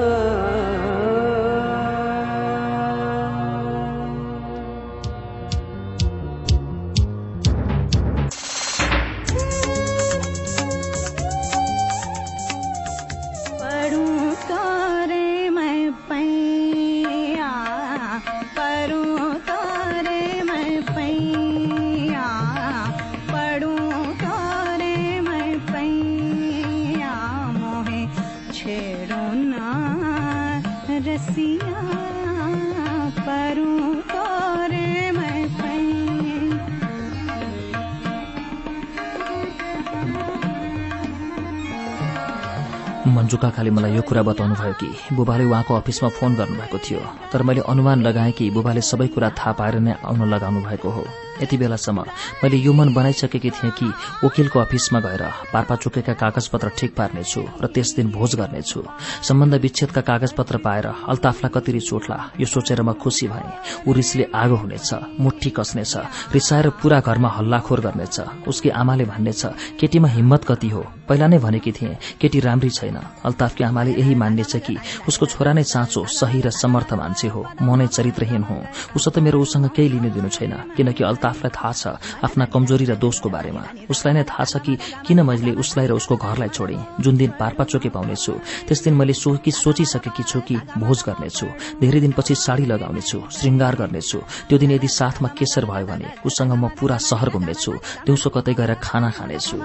मन्जु 43.28 43.44
काकाले 43.44 43.70
मलाई 43.76 43.92
यो 43.92 44.02
कुरा 44.08 44.22
बताउनु 44.24 44.56
भयो 44.56 44.72
कि 44.80 44.88
बुबाले 45.12 45.44
उहाँको 45.44 45.72
अफिसमा 45.84 46.08
फोन 46.16 46.32
गर्नुभएको 46.40 46.78
थियो। 46.80 47.00
तर 47.28 47.44
मैले 47.44 47.60
अनुमान 47.68 48.00
लगाएँ 48.00 48.32
कि 48.32 48.48
बुबाले 48.56 48.80
सबै 48.80 49.06
कुरा 49.12 49.28
थाहा 49.36 49.52
पाएर 49.52 49.84
नै 49.84 50.00
आउन 50.00 50.24
लगाउनु 50.32 50.64
भएको 50.64 50.88
हो। 50.88 51.27
यति 51.42 51.56
बेलासम्म 51.56 52.04
मैले 52.42 52.56
यो 52.56 52.72
मन 52.72 52.92
बनाइसकेकी 52.94 53.50
थिएँ 53.50 53.72
कि 53.78 53.86
वकिलको 54.24 54.58
अफिसमा 54.60 55.00
गएर 55.00 55.22
पार्पा 55.52 55.76
चुकेका 55.76 56.12
कागजपत्र 56.14 56.68
ठिक 56.78 56.94
पार्नेछु 56.96 57.42
र 57.62 57.66
त्यस 57.74 57.94
दिन 57.96 58.10
भोज 58.10 58.34
गर्नेछु। 58.40 58.82
सम्बन्ध 59.28 59.54
विच्छेदका 59.62 60.00
कागजपत्र 60.00 60.56
पाएर 60.66 60.86
अल्ताफलाई 61.08 61.50
कति 61.54 61.80
चोटला 61.80 62.18
यो 62.40 62.46
सोचेर 62.46 62.82
म 62.82 62.92
खुसी 63.02 63.26
भएँ। 63.28 63.88
ऊ 63.88 63.92
रिसले 63.92 64.24
आगो 64.34 64.56
हुनेछ 64.56 64.90
मुठी 65.20 65.50
कस्नेछ 65.56 65.94
रिसाएर 66.32 66.68
पूरा 66.80 67.00
घरमा 67.00 67.28
हल्लाखोर 67.28 67.80
गर्नेछ। 67.80 68.16
उसकी 68.48 68.68
आमाले 68.70 69.04
भन्नेछ 69.04 69.42
केटीमा 69.80 70.08
हिम्मत 70.08 70.44
कति 70.48 70.68
हो? 70.68 70.82
पहिला 71.08 71.26
नै 71.26 71.38
भनेकी 71.38 71.72
थिएँ 71.72 71.96
केटी 72.20 72.40
राम्री 72.40 72.70
छैन। 72.70 72.96
अल्ताफकी 73.24 73.64
आमाले 73.64 73.92
यही 74.00 74.14
मान्नेछ 74.14 74.56
कि 74.66 74.76
उसको 75.08 75.26
छोरा 75.26 75.52
नै 75.52 75.64
साँचो 75.64 76.04
सही 76.08 76.40
र 76.40 76.50
समर्थ 76.52 76.92
मान्छे 76.94 77.28
हो। 77.28 77.44
म 77.62 77.76
नै 77.76 77.86
चरित्रहीन 77.86 78.42
हुँ। 78.42 78.60
उसो 78.96 79.10
त 79.10 79.18
मेरो 79.18 79.40
उसँग 79.40 79.68
केही 79.76 79.88
लिनु 79.88 80.10
दिनु 80.10 80.28
छैन 80.28 80.52
किनकि 80.76 81.04
अल्ताफ 81.04 81.27
आफूलाई 81.30 81.52
थाहा 81.56 81.72
छ 81.72 81.82
आफ्ना 82.24 82.44
कमजोरी 82.54 82.84
र 82.90 82.94
दोषको 82.96 83.28
बारेमा। 83.28 83.62
उसलाई 83.90 84.12
नै 84.14 84.24
थाहा 84.24 84.44
छ 84.44 84.54
कि 84.64 84.72
किन 85.06 85.18
मैले 85.22 85.52
उसलाई 85.62 85.86
र 85.86 85.92
उसको 86.00 86.14
घरलाई 86.16 86.50
छोडे। 86.56 86.76
जुन 87.00 87.14
दिन 87.16 87.30
पार्पा 87.40 87.64
चोके 87.64 87.88
पाउनेछु 87.88 88.32
त्यस 88.68 88.78
दिन 88.84 88.94
मैले 88.94 89.14
सोचिसकेकी 89.14 90.22
छु 90.22 90.40
कि 90.48 90.56
भोज 90.78 90.98
गर्नेछु 91.06 91.46
धेरै 91.80 92.00
दिनपछि 92.00 92.34
साडी 92.34 92.64
लगाउनेछु 92.72 93.18
श्रृंगार 93.30 93.74
गर्नेछु। 93.80 94.18
त्यो 94.48 94.56
दिन 94.58 94.70
यदि 94.70 94.88
साथमा 94.88 95.28
केसर 95.38 95.64
भयो 95.70 95.86
भने 95.86 96.08
उसँग 96.26 96.52
म 96.52 96.68
पूरा 96.78 96.96
शहर 96.98 97.28
घुम्नेछु 97.30 97.72
दिउँसो 98.06 98.28
कतै 98.34 98.52
गएर 98.58 98.72
खाना 98.82 99.10
खानेछु। 99.16 99.56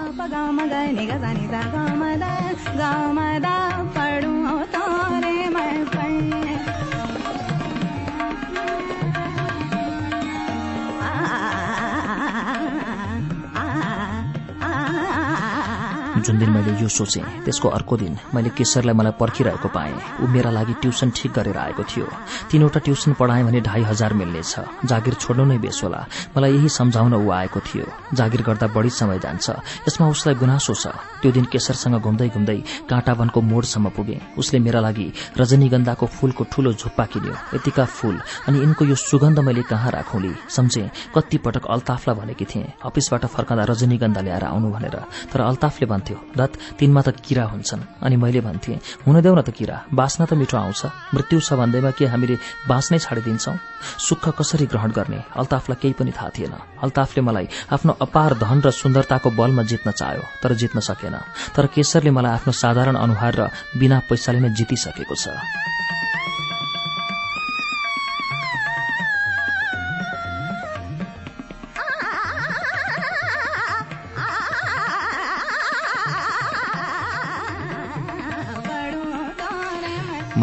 जुन 16.23 16.38
दिन 16.39 16.49
मैले 16.49 16.71
यो 16.81 16.88
सोचेँ 16.88 17.23
त्यसको 17.45 17.69
अर्को 17.69 17.97
दिन 17.97 18.17
मैले 18.33 18.49
केशरलाई 18.55 18.95
मलाई 18.95 19.12
पर्खिरहेको 19.19 19.67
पाएँ। 19.67 20.23
ऊ 20.23 20.27
मेरा 20.27 20.51
लागि 20.51 20.73
ट्युसन 20.81 21.09
ठिक 21.12 21.31
गरेर 21.33 21.57
आएको 21.57 21.83
थियो। 21.83 22.07
तीनवटा 22.51 22.79
ट्युसन 22.79 23.13
पढाएँ 23.19 23.43
भने 23.43 23.62
ढाई 23.62 23.83
हजार 23.83 24.13
मिल्नेछ। 24.13 24.88
जागिर 24.88 25.13
छोड्नु 25.13 25.45
नै 25.45 25.57
बेस 25.59 25.81
होला। 25.83 26.01
मलाई 26.38 26.51
यही 26.53 26.69
सम्झाउन 26.69 27.13
ऊ 27.13 27.29
आएको 27.29 27.59
थियो। 27.59 27.86
जागिर 28.15 28.41
गर्दा 28.41 28.67
बढी 28.71 28.89
समय 28.89 29.19
जान्छ। 29.19 29.49
यसमा 29.88 30.07
उसलाई 30.07 30.36
गुनासो 30.36 30.73
छ। 30.73 30.88
त्यो 31.21 31.31
दिन 31.31 31.45
केशरसँग 31.51 31.99
घुम्दै 31.99 32.29
घुम्दै 32.29 32.57
काँटावनको 32.89 33.39
मोडसम्म 33.41 33.89
पुगे। 33.91 34.17
उसले 34.38 34.59
मेरा 34.59 34.79
लागि 34.79 35.07
रजनीगन्धाको 35.38 36.05
फूलको 36.07 36.43
ठूलो 36.51 36.73
झुप्पा 36.73 37.05
किन्यो। 37.12 37.36
यतिका 37.55 37.86
फूल 37.86 38.15
अनि 38.47 38.57
यिनको 38.59 38.86
यो 38.86 38.95
सुगन्ध 38.95 39.39
मैले 39.39 39.63
कहाँ 39.67 39.91
राखौँली 39.91 40.33
सम्झे 40.49 40.83
कति 41.15 41.38
पटक 41.43 41.65
अल्ताफलाई 41.67 42.15
भनेकी 42.15 42.45
थिएँ 42.45 42.67
अफिसबाट 42.86 43.25
फर्कँदा 43.25 43.63
रजनीगन्धा 43.71 44.21
ल्याएर 44.21 44.43
आउनु 44.43 44.71
भनेर। 44.71 44.95
तर 45.31 45.41
अल्ताफले 45.41 45.86
भन्थ्यो 45.88 46.12
दत्त 46.38 46.80
तिनमा 46.80 47.02
त 47.02 47.10
किरा 47.19 47.45
हुन्छन्। 47.54 47.82
अनि 48.04 48.15
मैले 48.15 48.41
भन्थेँ 48.41 48.80
हुन 49.06 49.15
देऊ 49.21 49.36
न 49.36 49.41
त 49.41 49.49
किरा 49.52 49.78
बाँच्न 49.93 50.26
त 50.26 50.34
मिठो 50.34 50.58
आउँछ। 50.58 50.82
मृत्यु 51.13 51.39
छ 51.39 51.54
भन्दैमा 51.54 51.91
के 51.97 52.06
हामीले 52.08 52.36
बाँच्नै 52.67 52.99
छाडिदिन्छौं? 52.99 53.56
सुख 53.99 54.23
कसरी 54.39 54.65
ग्रहण 54.65 54.91
गर्ने? 54.91 55.19
अल्ताफलाई 55.36 55.78
केही 55.82 55.93
पनि 55.93 56.12
थाहा 56.12 56.30
थिएन। 56.36 56.54
अल्ताफले 56.84 57.21
मलाई 57.21 57.47
आफ्नो 57.71 57.91
अपार 58.02 58.32
धन 58.39 58.60
र 58.65 58.71
सुन्दरताको 58.71 59.30
बलमा 59.34 59.63
जित्न 59.63 59.91
चाह्यो 59.91 60.23
तर 60.43 60.54
जित्न 60.54 60.80
सकेन। 60.80 61.15
तर 61.56 61.65
केशरले 61.73 62.12
मलाई 62.12 62.34
आफ्नो 62.39 62.52
साधारण 62.54 62.95
अनुहार 62.95 63.34
र 63.36 63.41
बिना 63.80 63.97
पैसाले 64.10 64.39
नै 64.39 64.49
जितिसकेको 64.54 65.15
छ। 65.15 65.34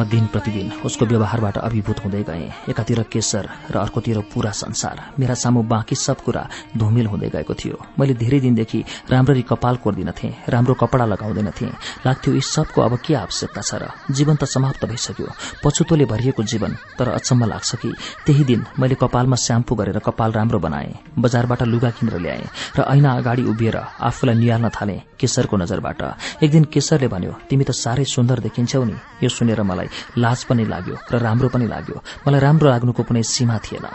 म 0.00 0.04
दिन 0.08 0.26
प्रतिदिन 0.32 0.72
उसको 0.88 1.04
व्यवहारबाट 1.06 1.56
अभिभूत 1.60 1.98
हुँदै 2.00 2.22
गएँ। 2.24 2.72
एकातिर 2.72 3.02
केशर 3.12 3.44
र 3.68 3.76
अर्कोतिर 3.76 4.18
पूरा 4.32 4.50
संसार। 4.50 4.96
मेरा 5.20 5.34
सामु 5.36 5.62
बाँकी 5.62 5.94
सब 5.94 6.24
कुरा 6.24 6.48
धुमिल 6.72 7.06
हुँदै 7.06 7.28
गएको 7.28 7.54
थियो। 7.54 7.76
मैले 8.00 8.14
धेरै 8.16 8.40
दिनदेखि 8.40 8.80
राम्ररी 9.12 9.42
कपाल 9.44 9.76
कोर्दिनथे 9.76 10.28
राम्रो 10.48 10.74
कपडा 10.74 11.04
लगाउँदैनथे। 11.04 11.66
लाग्थ्यो 12.06 12.34
यी 12.34 12.40
सबको 12.40 12.80
अब 12.80 12.96
के 13.04 13.14
आवश्यकता 13.14 13.60
छ 13.60 13.74
र? 13.76 13.92
जीवन 14.08 14.36
त 14.40 14.44
समाप्त 14.48 14.88
भइसक्यो। 14.88 15.28
पछुतोले 15.60 16.04
भरिएको 16.08 16.42
जीवन 16.48 16.72
तर 16.96 17.08
अचम्म 17.20 17.44
लाग्छ 17.44 17.70
कि? 17.76 17.90
त्यही 18.24 18.44
दिन 18.44 18.64
मैले 18.80 18.96
कपालमा 18.96 19.36
स्याम्पू 19.36 19.74
गरेर 19.76 19.98
कपाल 20.00 20.32
राम्रो 20.32 20.58
बनाएँ 20.64 21.20
बजारबाट 21.20 21.62
लुगा 21.68 21.90
किनेर 21.92 22.16
ल्याएँ 22.16 22.48
र 22.78 22.88
ऐना 22.88 23.10
अगाडि 23.20 23.42
उभिएर 23.44 23.76
आफूलाई 24.00 24.34
निहाल्न 24.40 24.68
थालेँ 24.72 25.00
केशरको 25.20 25.56
नजरबाट। 25.60 26.00
एक 26.40 26.50
दिन 26.50 26.64
केशरले 26.72 27.08
भन्यो 27.12 27.32
तिमी 27.50 27.64
त 27.68 27.76
साह्रै 27.76 28.04
सुन्दर 28.08 28.40
देखिन्छौ 28.40 28.84
नि। 28.84 28.96
यो 29.20 29.28
सुनेर 29.28 29.60
मलाई 29.62 29.88
लाज 30.18 30.44
पनि 30.44 30.64
लाग्यो 30.64 30.96
र 31.12 31.14
राम्रो 31.18 31.48
पनि 31.48 31.66
लाग्यो। 31.66 31.96
मलाई 32.26 32.40
राम्रो 32.40 32.66
लाग्नुको 32.70 33.02
कुनै 33.02 33.22
सीमा 33.22 33.56
थिएन। 33.58 33.86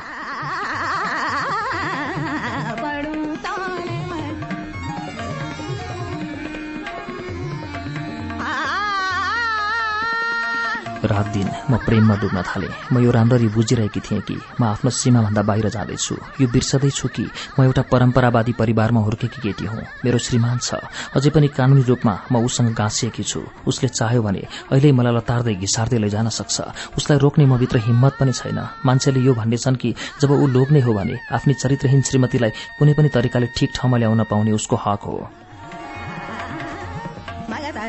रात 11.08 11.28
दिन 11.28 11.48
म 11.70 11.78
प्रेममा 11.78 12.16
डुब्न 12.16 12.42
थालेँ। 12.42 12.70
म 12.92 13.00
यो 13.00 13.12
राम्ररी 13.12 13.48
बुझिरहेकी 13.50 14.00
थिएँ 14.00 14.22
कि 14.22 14.38
म 14.60 14.64
आफ्नो 14.66 14.90
सीमाभन्दा 14.92 15.42
बाहिर 15.42 15.70
जाँदैछु। 15.70 16.16
यो 16.42 16.48
बिर्सदैछु 16.48 17.08
कि 17.08 17.26
म 17.60 17.64
एउटा 17.64 17.82
परम्परावादी 17.92 18.54
परिवारमा 18.54 19.02
हुर्केकी 19.02 19.42
केटी 19.42 19.66
हुँ। 19.66 19.82
मेरो 20.06 20.18
श्रीमान 20.18 20.58
छ। 20.58 20.82
अझै 21.16 21.30
पनि 21.30 21.48
कानूनी 21.48 21.84
रूपमा 21.84 22.14
म 22.32 22.44
उसँग 22.44 22.74
गाँसिएकी 22.74 23.24
छु। 23.24 23.42
उसले 23.68 23.90
चाह्यो 23.90 24.22
भने 24.22 24.44
अहिले 24.72 24.92
मलाई 24.92 25.14
लतार्दै 25.16 25.56
घिसार्दै 25.56 25.98
लैजान 25.98 26.30
सक्छ। 26.30 26.62
उसलाई 26.98 27.20
रोक्ने 27.20 27.46
म 27.46 27.58
भित्र 27.58 27.78
हिम्मत 27.88 28.14
पनि 28.20 28.32
छैन। 28.32 28.60
मान्छेले 28.86 29.20
यो 29.20 29.34
भन्नेछन् 29.34 29.76
कि 29.76 29.96
जब 30.20 30.32
ऊ 30.32 30.48
लोग्ने 30.48 30.80
हो 30.82 30.94
भने 30.94 31.20
आफ्नी 31.32 31.54
चरित्रहीन 31.54 32.02
श्रीमतीलाई 32.02 32.52
कुनै 32.78 32.94
पनि 32.94 33.10
तरिकाले 33.10 33.48
ठिक 33.56 33.72
ठाउँमा 33.76 33.98
ल्याउन 33.98 34.24
पाउने 34.24 34.52
उसको 34.52 34.76
हक 34.76 35.04
हो। 35.06 35.45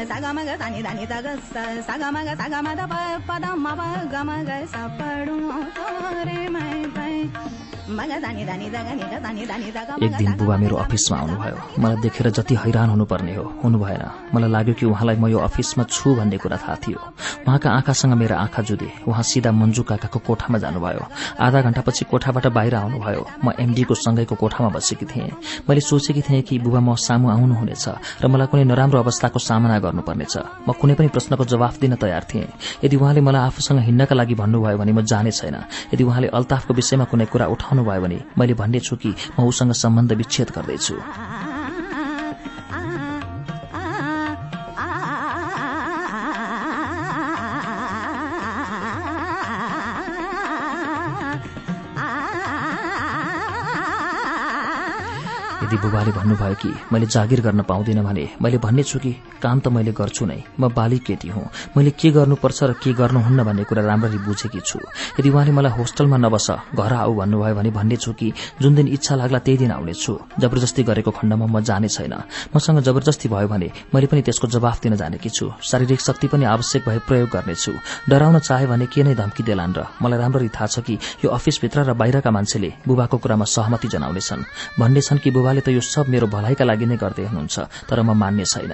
Sa 0.05 0.17
ga 0.21 0.31
ma 0.33 0.43
da 2.75 2.85
pa 2.87 3.01
pa 3.29 3.37
da 3.39 3.51
ma 3.57 3.73
pa 3.75 3.87
ga 4.13 4.21
ma 4.29 4.37
ga 4.49 4.57
sa 4.67 4.83
pa 4.99 5.09
du 5.25 5.37
so 5.77 5.87
re 6.29 6.41
mai 6.53 6.85
pai 6.97 7.17
एक 7.87 8.03
दिन 10.19 10.33
बुबा 10.37 10.57
मेरो 10.59 10.77
अफिसमा 10.77 11.17
आउनुभयो 11.19 11.57
मलाई 11.79 11.97
देखेर 12.03 12.27
जति 12.35 12.55
हैरान 12.59 12.89
हुनुपर्ने 12.91 13.35
हो 13.35 13.45
हुनु 13.63 13.79
भएन। 13.79 14.03
मलाई 14.35 14.51
लाग्यो 14.51 14.75
कि 14.75 14.85
उहाँलाई 14.87 15.17
म 15.23 15.25
यो 15.31 15.39
अफिसमा 15.39 15.85
छु 15.95 16.15
भन्ने 16.19 16.39
कुरा 16.43 16.57
थाहा 16.67 16.77
थियो। 16.83 16.99
उहाँका 17.47 17.71
आँखासँग 17.71 18.13
मेरो 18.19 18.35
आँखा 18.37 18.63
जुधे 18.67 18.91
उहाँ 19.07 19.23
सिधा 19.23 19.51
मन्जु 19.55 19.83
काकाको 19.87 20.19
कोठामा 20.19 20.59
जानुभयो। 20.59 21.03
आधा 21.39 21.59
घण्टापछि 21.63 22.05
कोठाबाट 22.11 22.47
बाहिर 22.59 22.75
आउनुभयो। 22.75 23.23
म 23.45 23.55
एमडीको 23.55 23.95
सँगैको 23.95 24.35
कोठामा 24.35 24.69
बसेकी 24.75 25.07
थिएँ। 25.07 25.31
मैले 25.71 25.81
सोचेकी 25.81 26.23
थिएँ 26.27 26.43
कि 26.43 26.59
बुबा 26.67 26.81
म 26.83 26.99
सामु 26.99 27.31
आउनुहुनेछ 27.31 27.87
र 28.19 28.27
मलाई 28.27 28.47
कुनै 28.51 28.65
नराम्रो 28.67 28.99
अवस्थाको 28.99 29.39
सामना 29.39 29.79
गर्नुपर्नेछ। 29.87 30.35
म 30.67 30.73
कुनै 30.75 30.95
पनि 30.99 31.09
प्रश्नको 31.09 31.45
जवाफ 31.47 31.75
दिन 31.81 31.95
तयार 31.95 32.25
थिएँ। 32.27 32.47
यदि 32.85 32.97
उहाँले 32.97 33.21
मलाई 33.23 33.43
आफूसँग 33.47 33.79
हिँड्नका 33.87 34.15
लागि 34.15 34.35
भन्नुभयो 34.35 34.79
भने 34.79 34.93
म 34.93 35.01
जाने 35.03 35.31
छैन। 35.31 35.57
यदि 35.95 36.03
उहाँले 36.05 36.29
अल्ताफको 36.35 36.75
विषयमा 36.75 37.05
कुनै 37.07 37.27
कुरा 37.31 37.47
उठाउनु 37.47 37.83
भयो 37.85 38.03
भने 38.03 38.19
मैले 38.39 38.55
भन्नेछु 38.55 38.97
कि 38.97 39.11
म 39.39 39.47
उसँग 39.47 39.73
सम्बन्ध 39.73 40.13
विच्छेद 40.13 40.51
गर्दैछु। 40.51 41.46
यदि 55.67 55.77
बुबाले 55.83 56.11
भन्नुभयो 56.15 56.55
कि 56.63 56.71
मैले 56.93 57.07
जागिर 57.11 57.41
गर्न 57.43 57.63
पाउँदिन 57.67 58.03
भने 58.07 58.25
मैले 58.39 58.59
भन्ने 58.63 58.83
छु 58.87 58.99
कि 59.03 59.13
काम 59.43 59.59
त 59.61 59.69
मैले 59.75 59.91
गर्छु 59.91 60.25
नै। 60.27 60.39
म 60.61 60.71
बालिक 60.71 61.03
केटी 61.03 61.29
हुँ। 61.29 61.75
मैले 61.75 61.91
के 61.91 62.11
गर्नुपर्छ 62.15 62.63
र 62.63 62.73
के 62.79 62.93
गर्नुहुन्न 62.95 63.43
भन्ने 63.43 63.65
कुरा 63.67 63.83
राम्ररी 63.83 64.19
बुझेकी 64.23 64.61
छु। 64.63 64.79
यदि 65.19 65.29
उहाँले 65.31 65.53
मलाई 65.53 65.73
होस्टलमा 65.75 66.17
नबस 66.23 66.47
घर 66.71 66.93
आऊ 66.95 67.13
भन्नुभयो 67.19 67.55
भने 67.59 67.71
भन्ने 67.75 67.97
छु 67.99 68.13
कि 68.15 68.33
जुन 68.63 68.75
दिन 68.75 68.87
इच्छा 68.95 69.15
लाग्ला 69.19 69.39
त्यही 69.43 69.59
दिन 69.59 69.71
आउनेछु। 69.75 70.13
जबरजस्ती 70.39 70.83
गरेको 70.87 71.11
खण्डमा 71.11 71.47
म 71.51 71.61
जाने 71.67 71.89
छैन। 71.91 72.15
मसँग 72.55 72.79
जबरजस्ती 72.87 73.29
भयो 73.29 73.49
भने 73.51 73.69
मैले 73.91 74.07
पनि 74.07 74.23
त्यसको 74.23 74.47
जवाफ 74.47 74.83
दिन 74.83 74.97
जानेकी 74.97 75.31
छु। 75.35 75.51
शारीरिक 75.59 76.01
शक्ति 76.01 76.27
पनि 76.31 76.45
आवश्यक 76.47 76.83
भए 76.87 76.99
प्रयोग 77.11 77.29
गर्नेछु। 77.35 77.73
डराउन 78.07 78.39
चाहे 78.39 78.67
भने 78.71 78.87
के 78.87 79.03
नै 79.03 79.15
धम्की 79.19 79.43
देलान् 79.43 79.75
र 79.75 79.91
मलाई 79.99 80.19
राम्ररी 80.23 80.49
थाहा 80.55 80.67
छ 80.67 80.79
कि 80.87 80.95
यो 81.25 81.29
अफिसभित्र 81.31 81.91
र 81.91 81.93
बाहिरका 81.99 82.31
मान्छेले 82.31 82.71
बुबाको 82.87 83.17
कुरामा 83.19 83.45
सहमति 83.45 83.89
जनाउनेछन्। 83.89 84.47
भन्नेछन् 84.81 85.19
कि 85.19 85.31
बुबाले 85.31 85.61
त 85.67 85.75
यो 85.75 85.83
सब 85.83 86.15
मेरो 86.15 86.27
भलाइका 86.31 86.65
लागि 86.71 86.87
नै 86.87 86.97
गर्दै 87.03 87.27
हुनुहुन्छ 87.27 87.57
तर 87.91 87.99
म 88.07 88.15
मान्ने 88.23 88.47
छैन। 88.47 88.73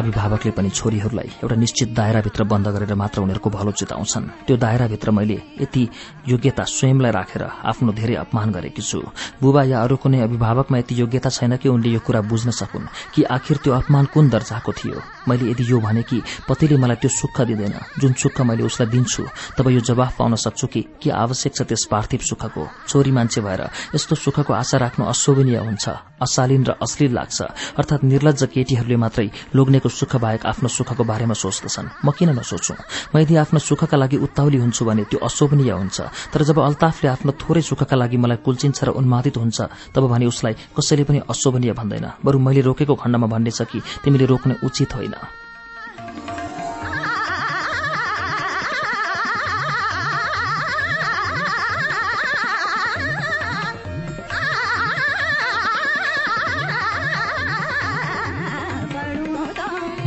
अभिभावकले 0.00 0.50
पनि 0.56 0.70
छोरीहरूलाई 0.70 1.28
एउटा 1.44 1.56
निश्चित 1.56 1.88
दायराभित्र 1.94 2.44
बन्द 2.44 2.66
गरेर 2.74 2.94
मात्र 2.94 3.20
उनीहरूको 3.20 3.50
भलो 3.50 3.72
चिताउँछन्। 3.72 4.24
त्यो 4.46 4.56
दायराभित्र 4.56 5.10
मैले 5.10 5.38
यति 5.60 5.82
योग्यता 6.28 6.64
स्वयंलाई 6.64 7.12
राखेर 7.12 7.42
आफ्नो 7.70 7.92
धेरै 7.92 8.14
अपमान 8.24 8.50
गरेकी 8.52 8.82
छु। 8.82 9.00
बुबा 9.42 9.62
या 9.62 9.82
अरू 9.84 9.96
कुनै 9.96 10.20
अभिभावकमा 10.20 10.78
यति 10.78 11.00
योग्यता 11.00 11.30
छैन 11.30 11.56
कि 11.56 11.68
उनले 11.68 11.90
यो 11.90 12.00
कुरा 12.00 12.20
बुझ्न 12.24 12.50
सकुन् 12.50 12.86
कि 13.14 13.22
आखिर 13.36 13.56
त्यो 13.62 13.72
अपमान 13.74 14.04
कुन 14.14 14.28
दर्जाको 14.28 14.72
थियो? 14.72 14.98
मैले 15.28 15.50
यदि 15.50 15.64
यो 15.70 15.78
भने 15.80 16.02
कि 16.02 16.22
पतिले 16.48 16.76
मलाई 16.80 16.96
त्यो 16.96 17.10
सुख 17.10 17.40
दिँदैन 17.40 17.76
जुन 18.00 18.12
सुख 18.16 18.40
मैले 18.40 18.64
उसलाई 18.64 18.88
दिन्छु 18.90 19.22
तब 19.58 19.68
यो 19.68 19.80
जवाफ 19.80 20.16
पाउन 20.18 20.34
सक्छु 20.36 20.66
कि 20.66 20.80
के 21.02 21.10
आवश्यक 21.12 21.52
छ 21.56 21.62
त्यस 21.68 21.84
पार्थिव 21.90 22.20
सुखको? 22.24 22.62
छोरी 22.88 23.10
मान्छे 23.12 23.40
भएर 23.40 23.62
यस्तो 23.94 24.14
सुखको 24.16 24.52
आशा 24.52 24.76
राख्नु 24.78 25.04
अशोभनीय 25.04 25.58
हुन्छ 25.60 25.88
अशालीन 26.20 26.64
र 26.64 26.70
अश्लील 26.80 27.12
लाग्छ। 27.12 27.38
अर्थात 27.80 28.00
निर्लज 28.04 28.42
केटीहरूले 28.54 28.96
मात्रै 28.96 29.28
लोग्नेको 29.54 29.88
सुख 29.90 30.16
बाहेक 30.16 30.46
आफ्नो 30.46 30.68
सुखको 30.68 31.04
बारेमा 31.04 31.34
सोच्दछन्। 31.34 31.88
म 32.04 32.08
किन 32.16 32.30
नसोचु 32.38 32.74
म 33.12 33.14
यदि 33.18 33.34
आफ्नो 33.42 33.58
सुखका 33.58 33.96
लागि 33.96 34.16
उत्ताउली 34.16 34.58
हुन्छु 34.62 34.82
भने 34.84 35.02
त्यो 35.10 35.18
अशोभनीय 35.18 35.70
हुन्छ। 35.70 35.98
तर 36.32 36.40
जब 36.42 36.58
अल्ताफले 36.58 37.08
आफ्नो 37.10 37.32
थोरै 37.34 37.62
सुखका 37.62 37.96
लागि 37.96 38.16
मलाई 38.16 38.38
कुल्चिन्छ 38.46 38.78
र 38.84 38.90
उन्मादित 38.94 39.36
हुन्छ 39.36 39.58
तब 39.94 40.02
भने 40.06 40.26
उसलाई 40.26 40.54
कसैले 40.76 41.04
पनि 41.04 41.18
अशोभनीय 41.26 41.72
भन्दैन। 41.72 42.06
बरु 42.24 42.38
मैले 42.38 42.60
रोकेको 42.60 42.94
खण्डमा 42.94 43.26
भन्नेछ 43.26 43.60
कि 43.70 43.78
तिमीले 44.04 44.26
रोक्ने 44.26 44.54
उचित 44.64 44.94
होइन। 44.94 45.39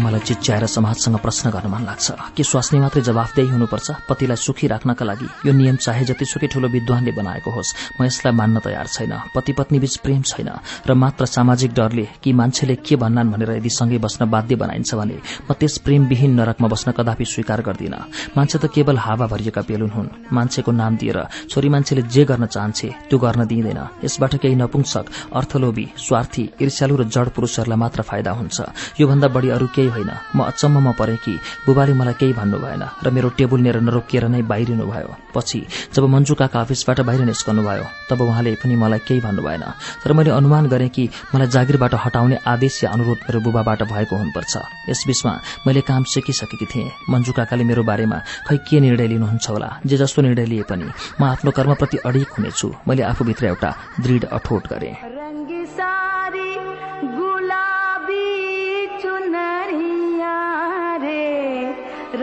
मलाई 0.04 0.20
चिच्याएर 0.20 0.66
समाजसँग 0.68 1.18
प्रश्न 1.24 1.50
गर्न 1.50 1.68
मन 1.72 1.84
लाग्छ। 1.86 2.36
कि 2.36 2.44
स्वास्नी 2.44 2.80
मात्रै 2.80 3.02
जवाफदेही 3.02 3.50
हुनुपर्छ? 3.50 3.88
पतिलाई 4.10 4.36
सुखी 4.36 4.68
राख्नका 4.68 5.06
लागि 5.06 5.28
यो 5.48 5.52
नियम 5.54 5.76
चाहे 5.76 6.04
जतिसुकै 6.06 6.48
ठूलो 6.48 6.68
विद्वानले 6.68 7.12
बनाएको 7.12 7.50
होस् 7.50 7.74
म 8.00 8.04
यसलाई 8.04 8.34
मान्न 8.36 8.60
तयार 8.60 8.88
छैन। 8.88 9.14
पति 9.32 9.52
पत्नी 9.54 9.80
बीच 9.80 9.96
प्रेम 10.04 10.22
छैन 10.22 10.50
र 10.88 10.94
मात्र 10.94 11.26
सामाजिक 11.26 11.72
डरले 11.74 12.08
कि 12.24 12.34
मान्छेले 12.34 12.76
के 12.84 12.96
भन्नान् 12.96 13.32
भनेर 13.32 13.52
यदि 13.58 13.70
सँगै 13.70 13.98
बस्न 13.98 14.30
बाध्य 14.30 14.56
बनाइन्छ 14.56 14.94
भने 14.94 15.18
म 15.48 15.54
त्यस 15.54 15.78
प्रेमविहीन 15.86 16.32
नरकमा 16.36 16.68
बस्न 16.68 16.92
कदापि 16.92 17.26
स्वीकार 17.26 17.62
गर्दिन। 17.62 17.96
मान्छे 18.36 18.58
त 18.60 18.66
केवल 18.68 18.98
हावा 18.98 19.26
भरिएका 19.28 19.62
बेलुन 19.64 19.90
हुन्। 19.90 20.10
मान्छेको 20.34 20.72
नाम 20.72 20.98
दिएर 20.98 21.20
छोरी 21.50 21.70
मान्छेले 21.70 22.02
जे 22.04 22.24
गर्न 22.26 22.46
चाहन्छे 22.46 22.88
त्यो 23.10 23.18
गर्न 23.20 23.46
दिइँदैन। 23.48 23.80
यसबाट 24.04 24.36
केही 24.44 24.56
नपुंसक 24.56 25.06
अर्थलोभी 25.32 25.86
स्वार्थी 25.98 26.44
ईर्ष्यालु 26.62 26.96
र 26.98 27.04
जड 27.06 27.30
पुरूषहरूलाई 27.32 27.80
मात्र 27.80 28.02
फाइदा 28.02 28.32
हुन्छ। 28.32 28.58
योभन्दा 29.00 29.28
बढी 29.28 29.50
अरू 29.50 29.68
केही 29.76 29.90
होइन। 29.94 30.12
म 30.36 30.40
अचम्ममा 30.44 30.92
परे 31.00 31.16
कि 31.24 31.34
बुबाले 31.66 31.94
मलाई 31.94 32.14
केही 32.20 32.34
भन्नु 32.34 32.58
भएन 32.60 32.84
र 33.04 33.08
मेरो 33.14 33.30
टेबुल 33.38 33.62
लिएर 33.62 33.78
नरोकिएर 33.82 34.28
नै 34.28 34.42
बाहिरिनु 34.42 34.86
भयो। 34.86 35.10
पछि 35.36 35.60
जब 35.94 36.04
मन्जु 36.10 36.34
काका 36.36 36.60
अफिसबाट 36.62 37.00
बाहिर 37.08 37.22
निस्कनु 37.26 37.62
भयो 37.64 37.86
तब 38.10 38.22
उहाँले 38.22 38.56
पनि 38.62 38.76
मलाई 38.76 39.00
केही 39.08 39.22
भन्नु 39.22 39.42
भएन। 39.42 39.64
तर 40.04 40.14
मैले 40.14 40.32
अनुमान 40.32 40.68
गरेँ 40.68 40.90
कि 40.90 41.04
मलाई 41.36 41.48
जागिरबाट 41.48 41.94
हटाउने 42.06 42.38
आदेश 42.44 42.84
या 42.84 42.90
अनुरोध 42.92 43.20
मेरो 43.24 43.40
बुबाबाट 43.40 43.84
भएको 43.84 44.16
हुनुपर्छ। 44.16 44.54
यसबीचमा 44.90 45.34
मैले 45.68 45.82
काम 45.82 46.04
सिकिसकेकी 46.04 46.66
थिएँ। 46.66 46.92
मन्जु 47.10 47.32
काकाले 47.32 47.64
मेरो 47.64 47.84
बारेमा 47.84 48.18
खै 48.48 48.58
के 48.68 48.80
निर्णय 48.80 49.08
लिनुहुन्छ 49.08 49.50
होला? 49.50 49.70
जे 49.86 49.98
जस्तो 49.98 50.22
निर्णय 50.22 50.46
लिए 50.46 50.64
पनि 50.70 50.88
म 51.22 51.24
आफ्नो 51.24 51.52
कर्मप्रति 51.52 51.98
अडिक 52.06 52.30
हुनेछु। 52.38 52.68
मैले 52.88 53.04
आफूभित्र 53.04 53.46
एउटा 53.46 53.70
दृढ 54.02 54.24
अठोट 54.26 54.64
गरेँ। 54.68 55.53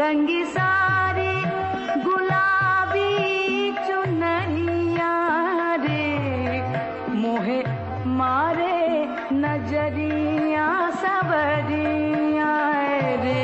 रंगी 0.01 0.43
सारी 0.55 1.33
गुलाबी 2.05 3.09
चुनरिया 3.87 5.13
रे 5.85 6.05
मोहे 7.23 7.59
मारे 8.21 8.79
नजरिया 9.45 10.69
सबरिया 11.03 12.53
रे 13.25 13.43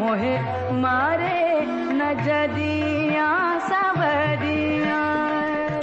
मोहे 0.00 0.34
मारे 0.84 1.36
नजरिया 2.00 3.28
सबरिया 3.70 3.93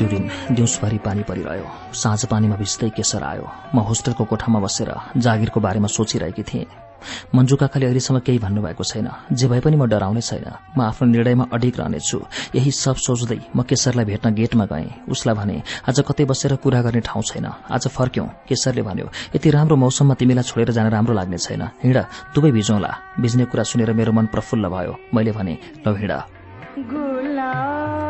त्यो 0.02 0.10
दिन 0.10 0.56
दिउँसभरि 0.58 0.98
पानी 0.98 1.24
परिरह्यो। 1.30 1.94
साँझ 1.94 2.26
पानीमा 2.26 2.56
भिज्दै 2.58 2.90
केसर 2.90 3.22
आयो। 3.22 3.46
म 3.76 3.86
होस्टेलको 3.86 4.26
कोठामा 4.26 4.60
बसेर 4.60 4.90
जागिरको 5.14 5.60
बारेमा 5.62 5.88
सोचिरहेकी 5.88 6.42
थिएँ। 6.42 6.66
मन्जु 7.36 7.56
काकाले 7.62 7.86
अहिलेसम्म 7.86 8.20
केही 8.26 8.40
भन्नुभएको 8.42 8.82
छैन। 8.82 9.10
जे 9.30 9.46
भए 9.46 9.62
पनि 9.62 9.78
म 9.78 9.86
डराउने 9.86 10.22
छैन। 10.22 10.74
म 10.74 10.82
आफ्नो 10.90 11.06
निर्णयमा 11.06 11.46
अडिक 11.54 11.78
रहनेछु। 11.78 12.18
यही 12.58 12.72
सब 12.74 12.98
सोच्दै 12.98 13.54
म 13.54 13.62
केशरलाई 13.62 14.06
भेट्न 14.10 14.34
गेटमा 14.34 14.66
गएँ। 14.66 15.06
उसलाई 15.06 15.36
भने 15.38 15.62
आज 15.86 16.02
कतै 16.02 16.26
बसेर 16.26 16.58
कुरा 16.58 16.82
गर्ने 16.82 17.06
ठाउँ 17.06 17.22
छैन। 17.22 17.46
आज 17.70 17.94
फर्क्यौं। 17.94 18.50
केशरले 18.50 18.82
भन्यो 18.82 19.06
यति 19.38 19.50
राम्रो 19.54 19.76
मौसममा 19.78 20.18
तिमीलाई 20.18 20.50
छोडेर 20.50 20.74
जान 20.74 20.90
राम्रो 20.90 21.14
लाग्ने 21.14 21.38
छैन। 21.38 21.62
हिँड 21.86 21.98
दुवै 22.34 22.52
भिजौँला। 22.58 23.22
भिज्ने 23.22 23.46
कुरा 23.54 23.64
सुनेर 23.70 23.94
मेरो 23.94 24.12
मन 24.18 24.34
प्रफुल्ल 24.34 24.66
भयो। 24.66 25.14
मैले 25.14 25.32
भने 25.38 25.54
ल 25.86 25.94
हिँड। 25.94 28.01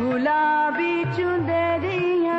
गुलाबी 0.00 0.92
चुंदरिया 1.16 2.38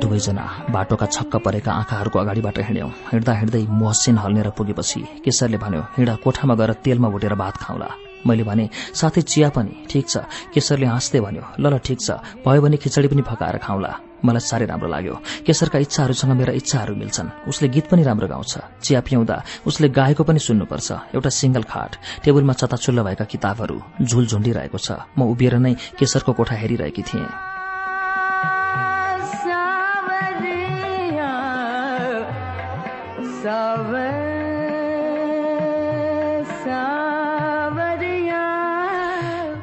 दुवैजना 0.00 0.44
बाटोका 0.70 1.06
छक्क 1.06 1.36
परेका 1.44 1.72
आँखाहरूको 1.72 2.18
अगाडिबाट 2.18 2.58
हिँड्यौं। 2.58 2.90
हिँड्दा 3.12 3.32
हिँड्दै 3.40 3.62
मोहसिन 3.68 4.16
हल्नेर 4.18 4.48
पुगेपछि 4.56 5.00
केशरले 5.24 5.58
भन्यो 5.60 5.82
हिँडा 5.96 6.14
कोठामा 6.24 6.54
गएर 6.56 6.72
तेलमा 6.84 7.08
भुटेर 7.12 7.34
भात 7.36 7.56
खाउँला। 7.60 7.88
मैले 8.26 8.44
भने 8.48 8.68
साथै 8.96 9.22
चिया 9.22 9.48
पनि 9.56 9.72
ठिक 9.90 10.08
छ। 10.08 10.24
केशरले 10.54 10.86
हाँस्दै 10.86 11.20
भन्यो 11.20 11.44
ल 11.60 11.64
ल 11.68 11.78
ठिक 11.84 12.00
छ। 12.00 12.08
भयो 12.44 12.60
भने 12.64 12.76
खिचडी 12.80 13.08
पनि 13.12 13.22
फकाएर 13.28 13.58
खाउँला। 13.60 13.92
मलाई 14.24 14.40
साह्रै 14.40 14.66
राम्रो 14.66 14.88
लाग्यो। 14.88 15.14
केशरका 15.46 15.78
इच्छाहरूसँग 15.78 16.32
मेरा 16.36 16.52
इच्छाहरू 16.52 16.94
मिल्छन्। 16.94 17.28
उसले 17.48 17.68
गीत 17.68 17.86
पनि 17.90 18.02
राम्रो 18.02 18.28
गाउँछ। 18.28 18.52
चिया 18.84 19.00
पिउँदा 19.00 19.36
उसले 19.66 19.88
गाएको 19.88 20.22
पनि 20.24 20.38
सुन्नुपर्छ। 20.38 20.88
एउटा 21.16 21.30
सिंगल 21.30 21.62
खाट 21.64 21.92
टेबलमा 22.24 22.52
चताचुल्ल 22.52 23.02
भएका 23.02 23.24
किताबहरू 23.24 23.76
झुल 24.02 24.26
झुन्डिरहेको 24.26 24.78
छ। 24.78 24.88
म 25.18 25.28
उभिएर 25.32 25.54
नै 25.58 25.74
केशरको 25.98 26.32
कोठा 26.32 26.54
हेरिरहेकी 26.54 27.02
थिएँ। 27.02 27.49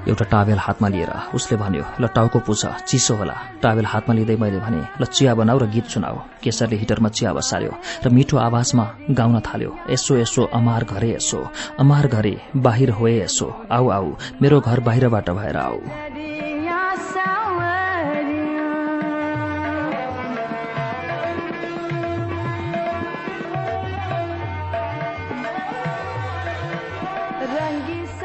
एउटा 0.08 0.26
टावेल 0.32 0.60
हातमा 0.60 0.88
लिएर 0.88 1.12
उसले 1.36 1.58
भन्यो 1.58 1.84
ल 2.02 2.08
टाउको 2.16 2.40
पुछ 2.48 2.66
चिसो 2.88 3.14
होला। 3.20 3.36
टावेल 3.62 3.86
हातमा 3.86 4.14
लिँदै 4.16 4.36
मैले 4.40 4.60
भने 4.60 4.82
ल 5.02 5.04
चिया 5.06 5.36
बनाऊ 5.36 5.58
र 5.60 5.66
गीत 5.68 5.88
सुनाऊ। 5.94 6.18
केशरले 6.44 6.76
हिटरमा 6.82 7.10
चिया 7.10 7.34
बसाल्यो 7.34 7.74
र 8.06 8.10
मिठो 8.16 8.38
आवाजमा 8.38 8.86
गाउन 9.12 9.40
थाल्यो 9.44 9.72
यसो 9.92 10.18
यसो 10.24 10.42
अमार 10.54 10.84
घरे 10.86 11.12
यसो 11.14 11.40
अमार 11.80 12.08
घरे 12.08 12.36
बाहिर 12.56 12.90
होए 12.98 13.16
यसो 13.20 13.48
आऊ 13.72 13.86
आऊ 13.90 14.08
मेरो 14.42 14.60
घर 14.60 14.80
बाहिरबाट 14.88 15.30
भएर 15.30 15.58
आऊ। 15.58 15.80